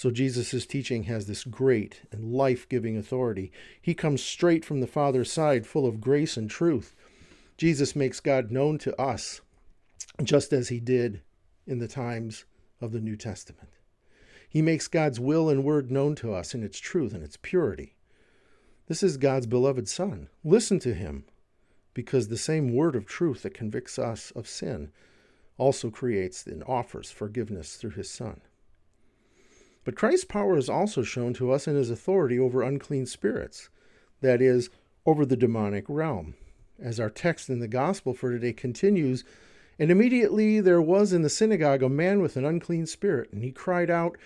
So 0.00 0.10
Jesus' 0.10 0.64
teaching 0.64 1.02
has 1.02 1.26
this 1.26 1.44
great 1.44 2.00
and 2.10 2.32
life 2.32 2.66
giving 2.66 2.96
authority. 2.96 3.52
He 3.82 3.92
comes 3.92 4.22
straight 4.22 4.64
from 4.64 4.80
the 4.80 4.86
Father's 4.86 5.30
side, 5.30 5.66
full 5.66 5.84
of 5.84 6.00
grace 6.00 6.38
and 6.38 6.48
truth. 6.48 6.94
Jesus 7.58 7.94
makes 7.94 8.18
God 8.18 8.50
known 8.50 8.78
to 8.78 8.98
us, 8.98 9.42
just 10.22 10.54
as 10.54 10.70
he 10.70 10.80
did 10.80 11.20
in 11.66 11.80
the 11.80 11.86
times 11.86 12.46
of 12.80 12.92
the 12.92 13.00
New 13.02 13.14
Testament. 13.14 13.68
He 14.48 14.62
makes 14.62 14.88
God's 14.88 15.20
will 15.20 15.50
and 15.50 15.64
word 15.64 15.90
known 15.90 16.14
to 16.14 16.32
us 16.32 16.54
in 16.54 16.62
its 16.62 16.78
truth 16.78 17.12
and 17.12 17.22
its 17.22 17.36
purity. 17.36 17.94
This 18.86 19.02
is 19.02 19.18
God's 19.18 19.46
beloved 19.46 19.86
Son. 19.86 20.30
Listen 20.42 20.78
to 20.78 20.94
him, 20.94 21.24
because 21.92 22.28
the 22.28 22.38
same 22.38 22.74
word 22.74 22.96
of 22.96 23.04
truth 23.04 23.42
that 23.42 23.52
convicts 23.52 23.98
us 23.98 24.30
of 24.30 24.48
sin 24.48 24.92
also 25.58 25.90
creates 25.90 26.46
and 26.46 26.64
offers 26.64 27.10
forgiveness 27.10 27.76
through 27.76 27.90
his 27.90 28.08
Son. 28.08 28.40
But 29.84 29.96
Christ's 29.96 30.24
power 30.24 30.56
is 30.56 30.68
also 30.68 31.02
shown 31.02 31.32
to 31.34 31.52
us 31.52 31.66
in 31.66 31.74
his 31.74 31.90
authority 31.90 32.38
over 32.38 32.62
unclean 32.62 33.06
spirits, 33.06 33.70
that 34.20 34.42
is, 34.42 34.70
over 35.06 35.24
the 35.24 35.36
demonic 35.36 35.84
realm. 35.88 36.34
As 36.78 37.00
our 37.00 37.10
text 37.10 37.48
in 37.48 37.60
the 37.60 37.68
gospel 37.68 38.14
for 38.14 38.30
today 38.30 38.52
continues, 38.52 39.24
and 39.78 39.90
immediately 39.90 40.60
there 40.60 40.82
was 40.82 41.12
in 41.12 41.22
the 41.22 41.30
synagogue 41.30 41.82
a 41.82 41.88
man 41.88 42.20
with 42.20 42.36
an 42.36 42.44
unclean 42.44 42.86
spirit, 42.86 43.32
and 43.32 43.42
he 43.42 43.50
cried 43.50 43.90
out, 43.90 44.18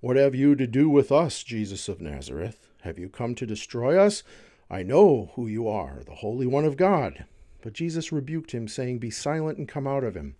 What 0.00 0.16
have 0.16 0.34
you 0.34 0.56
to 0.56 0.66
do 0.66 0.90
with 0.90 1.12
us, 1.12 1.42
Jesus 1.44 1.88
of 1.88 2.00
Nazareth? 2.00 2.68
Have 2.82 2.98
you 2.98 3.08
come 3.08 3.34
to 3.36 3.46
destroy 3.46 3.96
us? 3.96 4.22
I 4.70 4.82
know 4.82 5.30
who 5.34 5.46
you 5.46 5.68
are, 5.68 6.02
the 6.04 6.16
Holy 6.16 6.46
One 6.46 6.64
of 6.64 6.76
God. 6.76 7.24
But 7.62 7.72
Jesus 7.72 8.12
rebuked 8.12 8.52
him, 8.52 8.68
saying, 8.68 8.98
Be 8.98 9.10
silent 9.10 9.58
and 9.58 9.68
come 9.68 9.86
out 9.86 10.04
of 10.04 10.16
him. 10.16 10.36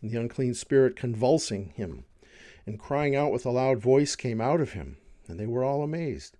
And 0.00 0.10
the 0.10 0.20
unclean 0.20 0.54
spirit, 0.54 0.96
convulsing 0.96 1.72
him, 1.76 2.04
and 2.66 2.78
crying 2.78 3.14
out 3.14 3.32
with 3.32 3.44
a 3.44 3.50
loud 3.50 3.78
voice 3.78 4.16
came 4.16 4.40
out 4.40 4.60
of 4.60 4.72
him, 4.72 4.96
and 5.28 5.38
they 5.38 5.46
were 5.46 5.64
all 5.64 5.82
amazed, 5.82 6.36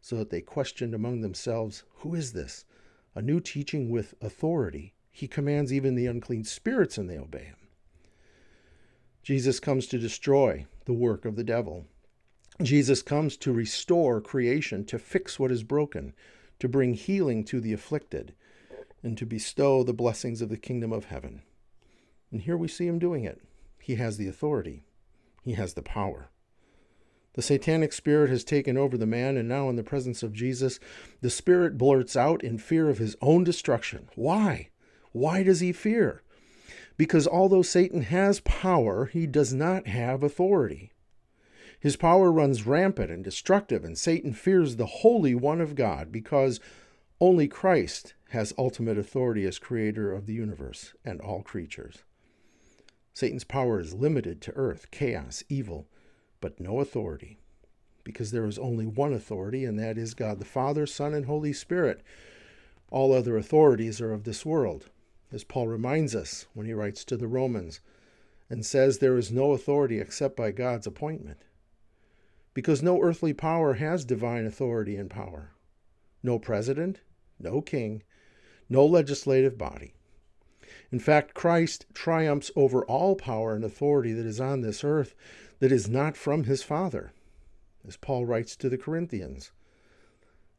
so 0.00 0.16
that 0.16 0.30
they 0.30 0.40
questioned 0.40 0.94
among 0.94 1.20
themselves, 1.20 1.84
Who 1.98 2.14
is 2.14 2.32
this? 2.32 2.64
A 3.14 3.22
new 3.22 3.40
teaching 3.40 3.90
with 3.90 4.14
authority. 4.20 4.94
He 5.10 5.28
commands 5.28 5.72
even 5.72 5.94
the 5.94 6.06
unclean 6.06 6.44
spirits, 6.44 6.98
and 6.98 7.08
they 7.08 7.18
obey 7.18 7.44
him. 7.44 7.56
Jesus 9.22 9.60
comes 9.60 9.86
to 9.86 9.98
destroy 9.98 10.66
the 10.84 10.92
work 10.92 11.24
of 11.24 11.36
the 11.36 11.44
devil. 11.44 11.86
Jesus 12.60 13.02
comes 13.02 13.36
to 13.38 13.52
restore 13.52 14.20
creation, 14.20 14.84
to 14.86 14.98
fix 14.98 15.38
what 15.38 15.52
is 15.52 15.62
broken, 15.62 16.14
to 16.58 16.68
bring 16.68 16.94
healing 16.94 17.44
to 17.44 17.60
the 17.60 17.72
afflicted, 17.72 18.34
and 19.02 19.16
to 19.18 19.26
bestow 19.26 19.82
the 19.82 19.92
blessings 19.92 20.42
of 20.42 20.48
the 20.48 20.56
kingdom 20.56 20.92
of 20.92 21.06
heaven. 21.06 21.42
And 22.30 22.42
here 22.42 22.56
we 22.56 22.68
see 22.68 22.86
him 22.86 22.98
doing 22.98 23.24
it. 23.24 23.40
He 23.80 23.96
has 23.96 24.16
the 24.16 24.28
authority. 24.28 24.84
He 25.42 25.52
has 25.52 25.74
the 25.74 25.82
power. 25.82 26.30
The 27.34 27.42
satanic 27.42 27.92
spirit 27.92 28.28
has 28.30 28.44
taken 28.44 28.76
over 28.76 28.98
the 28.98 29.06
man, 29.06 29.36
and 29.36 29.48
now, 29.48 29.68
in 29.70 29.76
the 29.76 29.82
presence 29.82 30.22
of 30.22 30.34
Jesus, 30.34 30.78
the 31.20 31.30
spirit 31.30 31.78
blurts 31.78 32.14
out 32.14 32.44
in 32.44 32.58
fear 32.58 32.90
of 32.90 32.98
his 32.98 33.16
own 33.22 33.42
destruction. 33.42 34.08
Why? 34.14 34.68
Why 35.12 35.42
does 35.42 35.60
he 35.60 35.72
fear? 35.72 36.22
Because 36.96 37.26
although 37.26 37.62
Satan 37.62 38.02
has 38.02 38.40
power, 38.40 39.06
he 39.06 39.26
does 39.26 39.54
not 39.54 39.86
have 39.86 40.22
authority. 40.22 40.92
His 41.80 41.96
power 41.96 42.30
runs 42.30 42.66
rampant 42.66 43.10
and 43.10 43.24
destructive, 43.24 43.82
and 43.82 43.98
Satan 43.98 44.34
fears 44.34 44.76
the 44.76 44.86
Holy 44.86 45.34
One 45.34 45.60
of 45.60 45.74
God 45.74 46.12
because 46.12 46.60
only 47.18 47.48
Christ 47.48 48.14
has 48.28 48.54
ultimate 48.56 48.98
authority 48.98 49.44
as 49.46 49.58
creator 49.58 50.12
of 50.12 50.26
the 50.26 50.34
universe 50.34 50.94
and 51.04 51.20
all 51.20 51.42
creatures. 51.42 52.04
Satan's 53.14 53.44
power 53.44 53.78
is 53.78 53.94
limited 53.94 54.40
to 54.42 54.52
earth, 54.52 54.90
chaos, 54.90 55.44
evil, 55.48 55.86
but 56.40 56.60
no 56.60 56.80
authority. 56.80 57.38
Because 58.04 58.30
there 58.30 58.46
is 58.46 58.58
only 58.58 58.86
one 58.86 59.12
authority, 59.12 59.64
and 59.64 59.78
that 59.78 59.98
is 59.98 60.14
God 60.14 60.38
the 60.38 60.44
Father, 60.44 60.86
Son, 60.86 61.14
and 61.14 61.26
Holy 61.26 61.52
Spirit. 61.52 62.02
All 62.90 63.12
other 63.12 63.36
authorities 63.36 64.00
are 64.00 64.12
of 64.12 64.24
this 64.24 64.44
world, 64.44 64.88
as 65.30 65.44
Paul 65.44 65.68
reminds 65.68 66.14
us 66.14 66.46
when 66.52 66.66
he 66.66 66.72
writes 66.72 67.04
to 67.04 67.16
the 67.16 67.28
Romans 67.28 67.80
and 68.50 68.66
says 68.66 68.98
there 68.98 69.16
is 69.16 69.32
no 69.32 69.52
authority 69.52 69.98
except 69.98 70.36
by 70.36 70.50
God's 70.50 70.86
appointment. 70.86 71.38
Because 72.54 72.82
no 72.82 73.00
earthly 73.00 73.32
power 73.32 73.74
has 73.74 74.04
divine 74.04 74.44
authority 74.44 74.96
and 74.96 75.08
power. 75.08 75.52
No 76.22 76.38
president, 76.38 77.00
no 77.38 77.62
king, 77.62 78.02
no 78.68 78.84
legislative 78.84 79.56
body. 79.56 79.94
In 80.92 80.98
fact, 80.98 81.32
Christ 81.32 81.86
triumphs 81.94 82.50
over 82.54 82.84
all 82.84 83.16
power 83.16 83.54
and 83.54 83.64
authority 83.64 84.12
that 84.12 84.26
is 84.26 84.38
on 84.38 84.60
this 84.60 84.84
earth 84.84 85.14
that 85.58 85.72
is 85.72 85.88
not 85.88 86.18
from 86.18 86.44
his 86.44 86.62
Father, 86.62 87.12
as 87.88 87.96
Paul 87.96 88.26
writes 88.26 88.54
to 88.56 88.68
the 88.68 88.76
Corinthians. 88.76 89.52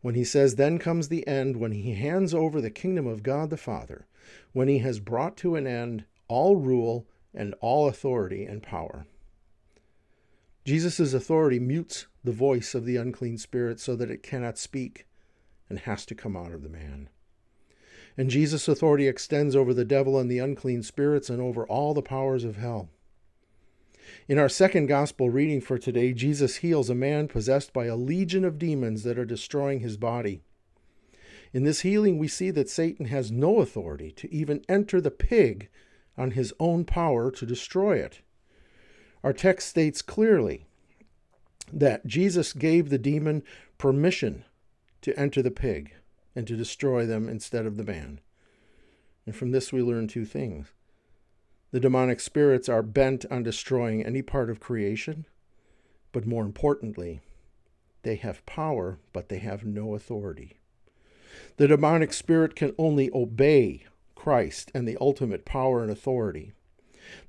When 0.02 0.16
he 0.16 0.24
says, 0.24 0.56
Then 0.56 0.80
comes 0.80 1.08
the 1.08 1.26
end, 1.28 1.58
when 1.58 1.72
he 1.72 1.94
hands 1.94 2.34
over 2.34 2.60
the 2.60 2.72
kingdom 2.72 3.06
of 3.06 3.22
God 3.22 3.52
the 3.52 3.58
Father, 3.58 4.08
when 4.54 4.68
he 4.68 4.80
has 4.80 5.00
brought 5.00 5.38
to 5.38 5.56
an 5.56 5.68
end 5.68 6.06
all 6.28 6.56
rule 6.56 7.06
and 7.32 7.54
all 7.62 7.88
authority 7.88 8.44
and 8.44 8.64
power. 8.64 9.06
Jesus' 10.66 11.14
authority 11.14 11.60
mutes 11.60 12.08
the 12.24 12.32
voice 12.32 12.74
of 12.74 12.86
the 12.86 12.96
unclean 12.96 13.38
spirit 13.38 13.80
so 13.80 13.96
that 13.96 14.10
it 14.10 14.24
cannot 14.24 14.58
speak 14.58 15.06
and 15.70 15.80
has 15.80 16.06
to 16.08 16.16
come 16.16 16.36
out 16.36 16.54
of 16.54 16.64
the 16.64 16.70
man 16.70 17.10
and 18.18 18.30
Jesus' 18.30 18.68
authority 18.68 19.08
extends 19.08 19.56
over 19.56 19.74
the 19.74 19.86
devil 19.86 20.20
and 20.20 20.30
the 20.30 20.40
unclean 20.40 20.84
spirits 20.84 21.30
and 21.30 21.42
over 21.42 21.66
all 21.66 21.94
the 21.94 22.02
powers 22.02 22.44
of 22.44 22.58
hell. 22.58 22.90
In 24.28 24.38
our 24.38 24.50
second 24.50 24.88
gospel 24.88 25.30
reading 25.30 25.62
for 25.62 25.78
today, 25.78 26.14
Jesus 26.14 26.58
heals 26.58 26.90
a 26.90 26.96
man 26.96 27.28
possessed 27.28 27.74
by 27.74 27.86
a 27.86 27.96
legion 27.96 28.46
of 28.46 28.60
demons 28.60 29.04
that 29.04 29.18
are 29.18 29.26
destroying 29.26 29.80
his 29.80 29.98
body. 29.98 30.42
In 31.52 31.64
this 31.64 31.82
healing, 31.82 32.18
we 32.18 32.28
see 32.28 32.52
that 32.52 32.70
Satan 32.70 33.08
has 33.08 33.32
no 33.32 33.60
authority 33.60 34.12
to 34.14 34.34
even 34.34 34.64
enter 34.70 35.02
the 35.02 35.12
pig 35.12 35.70
on 36.18 36.32
his 36.32 36.54
own 36.60 36.86
power 36.86 37.32
to 37.32 37.46
destroy 37.46 37.98
it. 37.98 38.22
Our 39.24 39.34
text 39.34 39.70
states 39.70 40.02
clearly 40.02 40.66
that 41.72 42.06
Jesus 42.06 42.54
gave 42.54 42.90
the 42.90 42.98
demon 42.98 43.44
permission 43.78 44.46
to 45.02 45.18
enter 45.20 45.42
the 45.42 45.52
pig 45.52 45.94
and 46.36 46.48
to 46.48 46.56
destroy 46.56 47.06
them 47.06 47.30
instead 47.30 47.66
of 47.66 47.78
the 47.78 47.84
man. 47.84 48.20
And 49.26 49.36
from 49.36 49.52
this 49.52 49.72
we 49.72 49.82
learn 49.82 50.08
two 50.08 50.26
things. 50.26 50.68
The 51.72 51.80
demonic 51.80 52.20
spirits 52.20 52.70
are 52.70 52.84
bent 52.84 53.26
on 53.32 53.44
destroying 53.44 54.06
any 54.06 54.22
part 54.22 54.50
of 54.50 54.60
creation, 54.60 55.26
but 56.12 56.28
more 56.28 56.44
importantly, 56.44 57.22
they 58.04 58.16
have 58.18 58.46
power, 58.46 59.00
but 59.12 59.30
they 59.30 59.40
have 59.40 59.66
no 59.66 59.96
authority. 59.96 60.60
The 61.58 61.68
demonic 61.68 62.14
spirit 62.14 62.56
can 62.56 62.76
only 62.78 63.10
obey 63.14 63.86
Christ 64.14 64.72
and 64.76 64.88
the 64.88 64.98
ultimate 65.02 65.46
power 65.46 65.82
and 65.82 65.92
authority. 65.92 66.52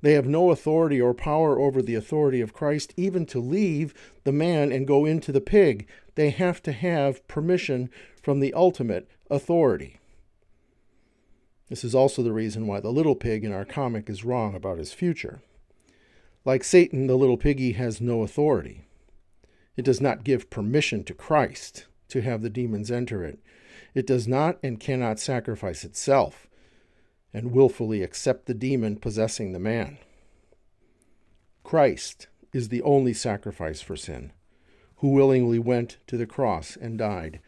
They 0.01 0.13
have 0.13 0.27
no 0.27 0.51
authority 0.51 1.01
or 1.01 1.13
power 1.13 1.59
over 1.59 1.81
the 1.81 1.95
authority 1.95 2.39
of 2.41 2.53
Christ, 2.53 2.93
even 2.95 3.25
to 3.27 3.39
leave 3.39 3.93
the 4.23 4.31
man 4.31 4.71
and 4.71 4.87
go 4.87 5.05
into 5.05 5.31
the 5.31 5.41
pig. 5.41 5.87
They 6.15 6.29
have 6.31 6.61
to 6.63 6.71
have 6.71 7.27
permission 7.27 7.89
from 8.21 8.39
the 8.39 8.53
ultimate 8.53 9.09
authority. 9.29 9.99
This 11.69 11.83
is 11.83 11.95
also 11.95 12.21
the 12.21 12.33
reason 12.33 12.67
why 12.67 12.79
the 12.79 12.91
little 12.91 13.15
pig 13.15 13.43
in 13.43 13.51
our 13.51 13.65
comic 13.65 14.09
is 14.09 14.23
wrong 14.23 14.55
about 14.55 14.77
his 14.77 14.93
future. 14.93 15.41
Like 16.45 16.63
Satan, 16.63 17.07
the 17.07 17.17
little 17.17 17.37
piggy 17.37 17.73
has 17.73 17.99
no 17.99 18.21
authority. 18.21 18.85
It 19.75 19.83
does 19.83 19.99
not 19.99 20.23
give 20.23 20.49
permission 20.49 21.03
to 21.05 21.13
Christ 21.13 21.87
to 22.09 22.21
have 22.21 22.41
the 22.41 22.49
demons 22.49 22.91
enter 22.91 23.23
it. 23.23 23.39
It 23.93 24.05
does 24.05 24.27
not 24.27 24.57
and 24.61 24.79
cannot 24.79 25.19
sacrifice 25.19 25.83
itself 25.83 26.47
and 27.33 27.51
willfully 27.51 28.03
accept 28.03 28.45
the 28.45 28.53
demon 28.53 28.97
possessing 28.97 29.51
the 29.51 29.59
man. 29.59 29.97
Christ 31.63 32.27
is 32.53 32.69
the 32.69 32.81
only 32.83 33.13
sacrifice 33.13 33.81
for 33.81 33.95
sin, 33.95 34.31
who 34.97 35.09
willingly 35.09 35.59
went 35.59 35.97
to 36.07 36.17
the 36.17 36.25
cross 36.25 36.75
and 36.75 36.97
died. 36.97 37.39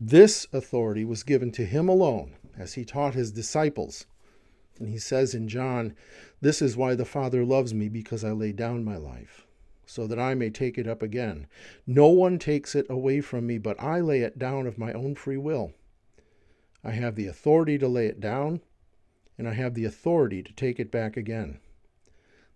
This 0.00 0.46
authority 0.52 1.04
was 1.04 1.22
given 1.22 1.50
to 1.52 1.64
him 1.64 1.88
alone 1.88 2.34
as 2.56 2.74
he 2.74 2.84
taught 2.84 3.14
his 3.14 3.32
disciples. 3.32 4.06
And 4.78 4.88
he 4.88 4.98
says 4.98 5.34
in 5.34 5.48
John, 5.48 5.94
This 6.40 6.60
is 6.60 6.76
why 6.76 6.94
the 6.94 7.04
Father 7.04 7.44
loves 7.44 7.72
me, 7.72 7.88
because 7.88 8.24
I 8.24 8.32
lay 8.32 8.52
down 8.52 8.84
my 8.84 8.96
life, 8.96 9.46
so 9.86 10.06
that 10.06 10.18
I 10.18 10.34
may 10.34 10.50
take 10.50 10.78
it 10.78 10.88
up 10.88 11.00
again. 11.02 11.46
No 11.86 12.08
one 12.08 12.38
takes 12.38 12.74
it 12.74 12.86
away 12.90 13.20
from 13.20 13.46
me, 13.46 13.58
but 13.58 13.80
I 13.80 14.00
lay 14.00 14.20
it 14.20 14.38
down 14.38 14.66
of 14.66 14.78
my 14.78 14.92
own 14.92 15.14
free 15.14 15.36
will. 15.36 15.72
I 16.82 16.90
have 16.90 17.14
the 17.14 17.26
authority 17.26 17.78
to 17.78 17.88
lay 17.88 18.06
it 18.06 18.20
down, 18.20 18.60
and 19.38 19.48
I 19.48 19.54
have 19.54 19.74
the 19.74 19.84
authority 19.84 20.42
to 20.42 20.52
take 20.52 20.78
it 20.78 20.90
back 20.90 21.16
again. 21.16 21.60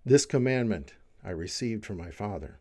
This 0.04 0.26
commandment 0.26 0.94
I 1.24 1.30
received 1.30 1.86
from 1.86 1.98
my 1.98 2.10
Father. 2.10 2.58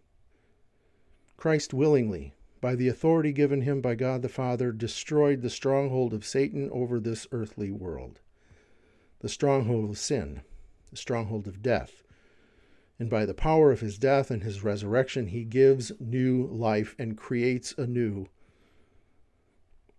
Christ 1.37 1.73
willingly, 1.73 2.33
by 2.59 2.75
the 2.75 2.87
authority 2.87 3.31
given 3.31 3.61
him 3.61 3.79
by 3.79 3.95
God 3.95 4.21
the 4.21 4.29
Father, 4.29 4.71
destroyed 4.71 5.41
the 5.41 5.49
stronghold 5.49 6.13
of 6.13 6.25
Satan 6.25 6.69
over 6.71 6.99
this 6.99 7.27
earthly 7.31 7.71
world, 7.71 8.19
the 9.19 9.29
stronghold 9.29 9.89
of 9.89 9.97
sin, 9.97 10.41
the 10.91 10.97
stronghold 10.97 11.47
of 11.47 11.61
death. 11.61 12.03
And 12.99 13.09
by 13.09 13.25
the 13.25 13.33
power 13.33 13.71
of 13.71 13.81
his 13.81 13.97
death 13.97 14.31
and 14.31 14.43
his 14.43 14.63
resurrection, 14.63 15.27
he 15.27 15.43
gives 15.43 15.91
new 15.99 16.47
life 16.47 16.95
and 16.97 17.15
creates 17.15 17.73
anew. 17.77 18.27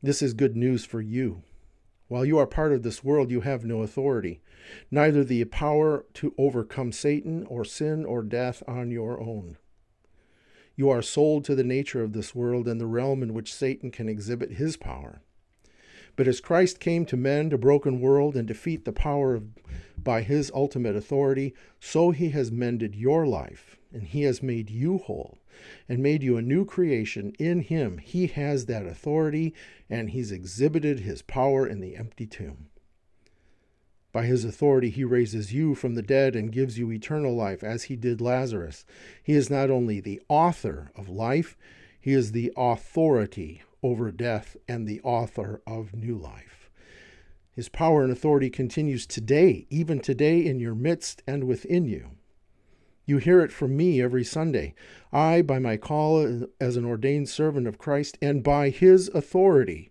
This 0.03 0.21
is 0.21 0.35
good 0.35 0.57
news 0.57 0.85
for 0.85 1.01
you 1.01 1.43
while 2.09 2.25
you 2.25 2.39
are 2.39 2.47
part 2.47 2.73
of 2.73 2.83
this 2.83 3.05
world, 3.05 3.31
you 3.31 3.43
have 3.43 3.65
no 3.65 3.83
authority, 3.83 4.41
neither 4.91 5.23
the 5.23 5.45
power 5.45 6.07
to 6.15 6.35
overcome 6.39 6.91
Satan 6.91 7.45
or 7.47 7.65
sin 7.65 8.05
or 8.05 8.23
death 8.23 8.63
on 8.67 8.91
your 8.91 9.21
own. 9.21 9.59
You 10.79 10.91
are 10.91 11.03
sold 11.03 11.45
to 11.47 11.57
the 11.57 11.65
nature 11.65 12.05
of 12.05 12.13
this 12.13 12.37
world 12.37 12.69
and 12.69 12.81
the 12.81 12.87
realm 12.87 13.21
in 13.21 13.35
which 13.35 13.53
Satan 13.53 13.91
can 13.91 14.09
exhibit 14.09 14.53
his 14.53 14.77
power. 14.77 15.23
But 16.15 16.29
as 16.29 16.41
Christ 16.41 16.79
came 16.79 17.05
to 17.07 17.17
mend 17.17 17.53
a 17.53 17.59
broken 17.59 18.01
world 18.01 18.37
and 18.37 18.47
defeat 18.47 18.85
the 18.85 18.93
power 18.93 19.35
of, 19.35 19.49
by 20.01 20.23
his 20.23 20.53
ultimate 20.55 20.95
authority, 20.95 21.53
so 21.81 22.13
he 22.13 22.29
has 22.29 22.53
mended 22.53 22.95
your 22.95 23.27
life, 23.27 23.77
and 23.93 24.05
he 24.05 24.23
has 24.23 24.41
made 24.41 24.71
you 24.71 24.99
whole 24.99 25.39
and 25.89 26.01
made 26.01 26.23
you 26.23 26.37
a 26.37 26.43
new 26.43 26.65
creation 26.65 27.33
in 27.41 27.59
him. 27.59 27.99
He 27.99 28.29
has 28.29 28.67
that 28.67 28.87
authority, 28.87 29.55
and 29.91 30.11
he's 30.11 30.31
exhibited 30.31 31.01
his 31.01 31.23
power 31.23 31.67
in 31.67 31.81
the 31.81 31.97
empty 31.97 32.27
tomb. 32.27 32.69
By 34.11 34.25
his 34.25 34.45
authority, 34.45 34.91
he 34.91 35.05
raises 35.05 35.53
you 35.53 35.75
from 35.75 35.95
the 35.95 36.03
dead 36.03 36.35
and 36.35 36.51
gives 36.51 36.79
you 36.79 36.91
eternal 36.91 37.35
life, 37.35 37.63
as 37.63 37.85
he 37.85 37.97
did 37.97 38.21
Lazarus. 38.21 38.87
He 39.23 39.35
is 39.35 39.51
not 39.51 39.71
only 39.71 40.01
the 40.01 40.23
author 40.29 40.91
of 40.97 41.09
life, 41.09 41.57
he 42.01 42.13
is 42.13 42.33
the 42.33 42.53
authority 42.57 43.63
over 43.83 44.11
death 44.11 44.57
and 44.67 44.87
the 44.87 45.01
author 45.03 45.61
of 45.67 45.95
new 45.95 46.17
life. 46.17 46.71
His 47.53 47.69
power 47.69 48.03
and 48.03 48.13
authority 48.13 48.51
continues 48.51 49.07
today, 49.07 49.67
even 49.69 50.01
today 50.01 50.45
in 50.45 50.59
your 50.59 50.75
midst 50.75 51.23
and 51.27 51.45
within 51.45 51.85
you. 51.85 52.13
You 53.05 53.19
hear 53.19 53.41
it 53.41 53.53
from 53.53 53.77
me 53.77 54.01
every 54.01 54.25
Sunday. 54.25 54.75
I, 55.13 55.43
by 55.43 55.59
my 55.59 55.77
call 55.77 56.47
as 56.61 56.77
an 56.77 56.85
ordained 56.85 57.29
servant 57.29 57.67
of 57.67 57.79
Christ 57.79 58.17
and 58.23 58.43
by 58.43 58.71
his 58.71 59.09
authority, 59.09 59.91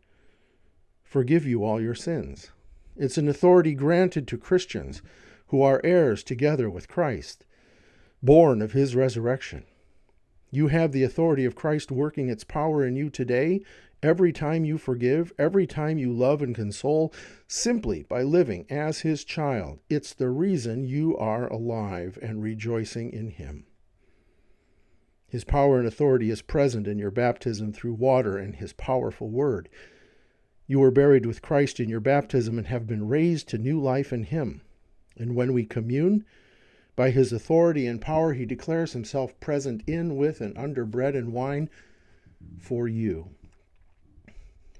forgive 1.03 1.45
you 1.45 1.63
all 1.63 1.81
your 1.81 1.95
sins. 1.95 2.51
It's 2.97 3.17
an 3.17 3.27
authority 3.27 3.73
granted 3.75 4.27
to 4.27 4.37
Christians 4.37 5.01
who 5.47 5.61
are 5.61 5.81
heirs 5.83 6.23
together 6.23 6.69
with 6.69 6.87
Christ, 6.87 7.45
born 8.23 8.61
of 8.61 8.71
his 8.71 8.95
resurrection. 8.95 9.65
You 10.49 10.67
have 10.67 10.91
the 10.91 11.03
authority 11.03 11.45
of 11.45 11.55
Christ 11.55 11.91
working 11.91 12.29
its 12.29 12.43
power 12.43 12.85
in 12.85 12.95
you 12.95 13.09
today, 13.09 13.61
every 14.01 14.31
time 14.31 14.65
you 14.65 14.77
forgive, 14.77 15.31
every 15.37 15.67
time 15.67 15.97
you 15.97 16.11
love 16.11 16.41
and 16.41 16.55
console, 16.55 17.13
simply 17.47 18.03
by 18.03 18.23
living 18.23 18.65
as 18.69 19.01
his 19.01 19.23
child. 19.23 19.79
It's 19.89 20.13
the 20.13 20.29
reason 20.29 20.85
you 20.85 21.15
are 21.17 21.47
alive 21.47 22.17
and 22.21 22.41
rejoicing 22.41 23.11
in 23.11 23.29
him. 23.29 23.65
His 25.27 25.43
power 25.43 25.77
and 25.77 25.87
authority 25.87 26.29
is 26.29 26.41
present 26.41 26.87
in 26.87 26.97
your 26.97 27.11
baptism 27.11 27.73
through 27.73 27.93
water 27.93 28.37
and 28.37 28.55
his 28.55 28.73
powerful 28.73 29.29
word. 29.29 29.69
You 30.67 30.79
were 30.79 30.91
buried 30.91 31.25
with 31.25 31.41
Christ 31.41 31.79
in 31.79 31.87
your 31.87 32.01
baptism 32.01 32.57
and 32.57 32.67
have 32.67 32.85
been 32.85 33.07
raised 33.07 33.47
to 33.49 33.57
new 33.57 33.79
life 33.79 34.11
in 34.11 34.23
him. 34.23 34.61
And 35.17 35.33
when 35.33 35.53
we 35.53 35.65
commune, 35.65 36.25
by 36.97 37.11
his 37.11 37.31
authority 37.31 37.87
and 37.87 38.01
power, 38.01 38.33
he 38.33 38.45
declares 38.45 38.91
himself 38.91 39.39
present 39.39 39.81
in, 39.87 40.17
with, 40.17 40.41
and 40.41 40.57
under 40.57 40.83
bread 40.83 41.15
and 41.15 41.31
wine 41.31 41.69
for 42.59 42.87
you. 42.87 43.29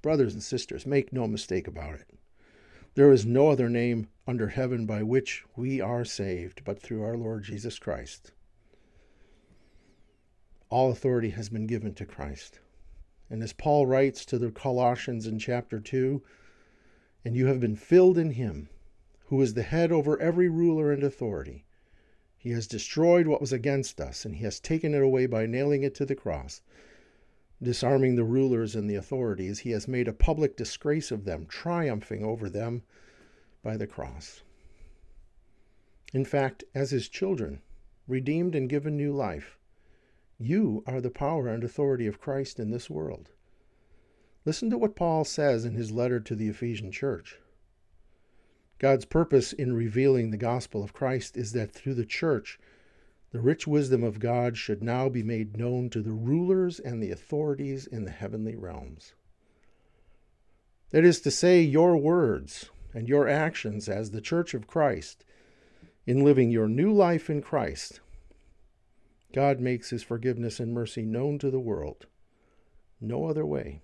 Brothers 0.02 0.34
and 0.34 0.44
sisters, 0.44 0.86
make 0.86 1.14
no 1.14 1.26
mistake 1.26 1.68
about 1.68 1.96
it. 1.96 2.08
There 2.96 3.12
is 3.12 3.26
no 3.26 3.50
other 3.50 3.70
name 3.70 4.08
under 4.28 4.48
heaven 4.48 4.86
by 4.86 5.04
which 5.04 5.46
we 5.56 5.80
are 5.80 6.04
saved 6.04 6.64
but 6.66 6.82
through 6.82 7.04
our 7.04 7.16
Lord 7.16 7.44
Jesus 7.44 7.80
Christ. 7.80 8.32
All 10.70 10.92
authority 10.92 11.30
has 11.30 11.48
been 11.48 11.68
given 11.68 11.94
to 11.94 12.06
Christ. 12.06 12.60
And 13.30 13.44
as 13.44 13.54
Paul 13.54 13.86
writes 13.86 14.26
to 14.26 14.38
the 14.38 14.52
Colossians 14.52 15.28
in 15.28 15.40
chapter 15.40 15.80
2, 15.80 16.22
and 17.26 17.36
you 17.36 17.48
have 17.48 17.60
been 17.60 17.76
filled 17.76 18.18
in 18.18 18.32
him, 18.32 18.70
who 19.26 19.42
is 19.42 19.54
the 19.54 19.64
head 19.64 19.92
over 19.92 20.20
every 20.20 20.48
ruler 20.48 20.92
and 20.92 21.04
authority 21.04 21.66
he 22.48 22.54
has 22.54 22.66
destroyed 22.66 23.28
what 23.28 23.42
was 23.42 23.52
against 23.52 24.00
us, 24.00 24.24
and 24.24 24.36
he 24.36 24.46
has 24.46 24.60
taken 24.60 24.94
it 24.94 25.02
away 25.02 25.26
by 25.26 25.46
nailing 25.46 25.84
it 25.84 25.94
to 25.96 26.06
the 26.06 26.16
cross. 26.16 26.62
Disarming 27.62 28.16
the 28.16 28.24
rulers 28.24 28.74
and 28.74 28.90
the 28.90 28.96
authorities, 28.96 29.60
he 29.60 29.72
has 29.72 29.86
made 29.86 30.08
a 30.08 30.14
public 30.14 30.56
disgrace 30.56 31.12
of 31.12 31.26
them, 31.26 31.46
triumphing 31.48 32.24
over 32.24 32.50
them 32.50 32.84
by 33.64 33.76
the 33.76 33.86
cross. 33.86 34.44
In 36.14 36.24
fact, 36.24 36.64
as 36.74 36.92
his 36.92 37.10
children, 37.10 37.62
redeemed 38.08 38.56
and 38.56 38.70
given 38.70 38.96
new 38.96 39.12
life, 39.12 39.57
you 40.40 40.84
are 40.86 41.02
the 41.02 41.10
power 41.10 41.48
and 41.48 41.64
authority 41.64 42.08
of 42.08 42.20
Christ 42.20 42.60
in 42.60 42.72
this 42.72 42.90
world. 42.90 43.30
Listen 44.46 44.70
to 44.70 44.78
what 44.78 44.96
Paul 44.96 45.26
says 45.26 45.66
in 45.66 45.74
his 45.74 45.92
letter 45.92 46.20
to 46.20 46.36
the 46.36 46.48
Ephesian 46.48 46.92
church. 46.92 47.40
God's 48.80 49.06
purpose 49.06 49.52
in 49.52 49.74
revealing 49.74 50.30
the 50.30 50.38
gospel 50.38 50.84
of 50.84 50.94
Christ 50.94 51.36
is 51.36 51.52
that 51.54 51.72
through 51.72 51.96
the 51.96 52.06
church, 52.06 52.60
the 53.32 53.42
rich 53.42 53.68
wisdom 53.68 54.04
of 54.04 54.20
God 54.20 54.58
should 54.58 54.84
now 54.84 55.10
be 55.10 55.24
made 55.24 55.58
known 55.58 55.90
to 55.90 56.02
the 56.02 56.12
rulers 56.12 56.80
and 56.80 57.02
the 57.02 57.12
authorities 57.12 57.88
in 57.88 58.06
the 58.06 58.12
heavenly 58.12 58.56
realms. 58.56 59.16
That 60.92 61.04
is 61.04 61.20
to 61.22 61.32
say, 61.32 61.62
your 61.62 61.98
words 61.98 62.70
and 62.94 63.10
your 63.10 63.28
actions 63.28 63.90
as 63.90 64.12
the 64.12 64.22
church 64.22 64.54
of 64.54 64.68
Christ 64.68 65.26
in 66.06 66.24
living 66.24 66.52
your 66.52 66.70
new 66.70 66.94
life 66.94 67.30
in 67.30 67.42
Christ. 67.42 68.00
God 69.34 69.60
makes 69.60 69.90
his 69.90 70.04
forgiveness 70.04 70.60
and 70.60 70.74
mercy 70.74 71.04
known 71.04 71.38
to 71.40 71.52
the 71.52 71.60
world. 71.60 72.08
No 73.00 73.26
other 73.26 73.46
way. 73.46 73.82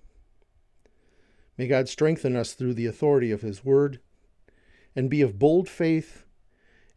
May 1.58 1.67
God 1.67 1.88
strengthen 1.88 2.36
us 2.36 2.53
through 2.53 2.73
the 2.73 2.88
authority 2.88 3.32
of 3.32 3.41
his 3.41 3.63
word 3.63 3.99
and 4.95 5.10
be 5.10 5.21
of 5.21 5.39
bold 5.39 5.69
faith 5.69 6.23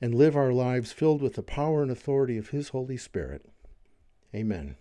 and 0.00 0.14
live 0.14 0.36
our 0.36 0.52
lives 0.52 0.92
filled 0.92 1.22
with 1.22 1.34
the 1.34 1.42
power 1.42 1.82
and 1.82 1.90
authority 1.90 2.36
of 2.36 2.50
His 2.50 2.70
Holy 2.70 2.96
Spirit. 2.96 3.46
Amen. 4.34 4.76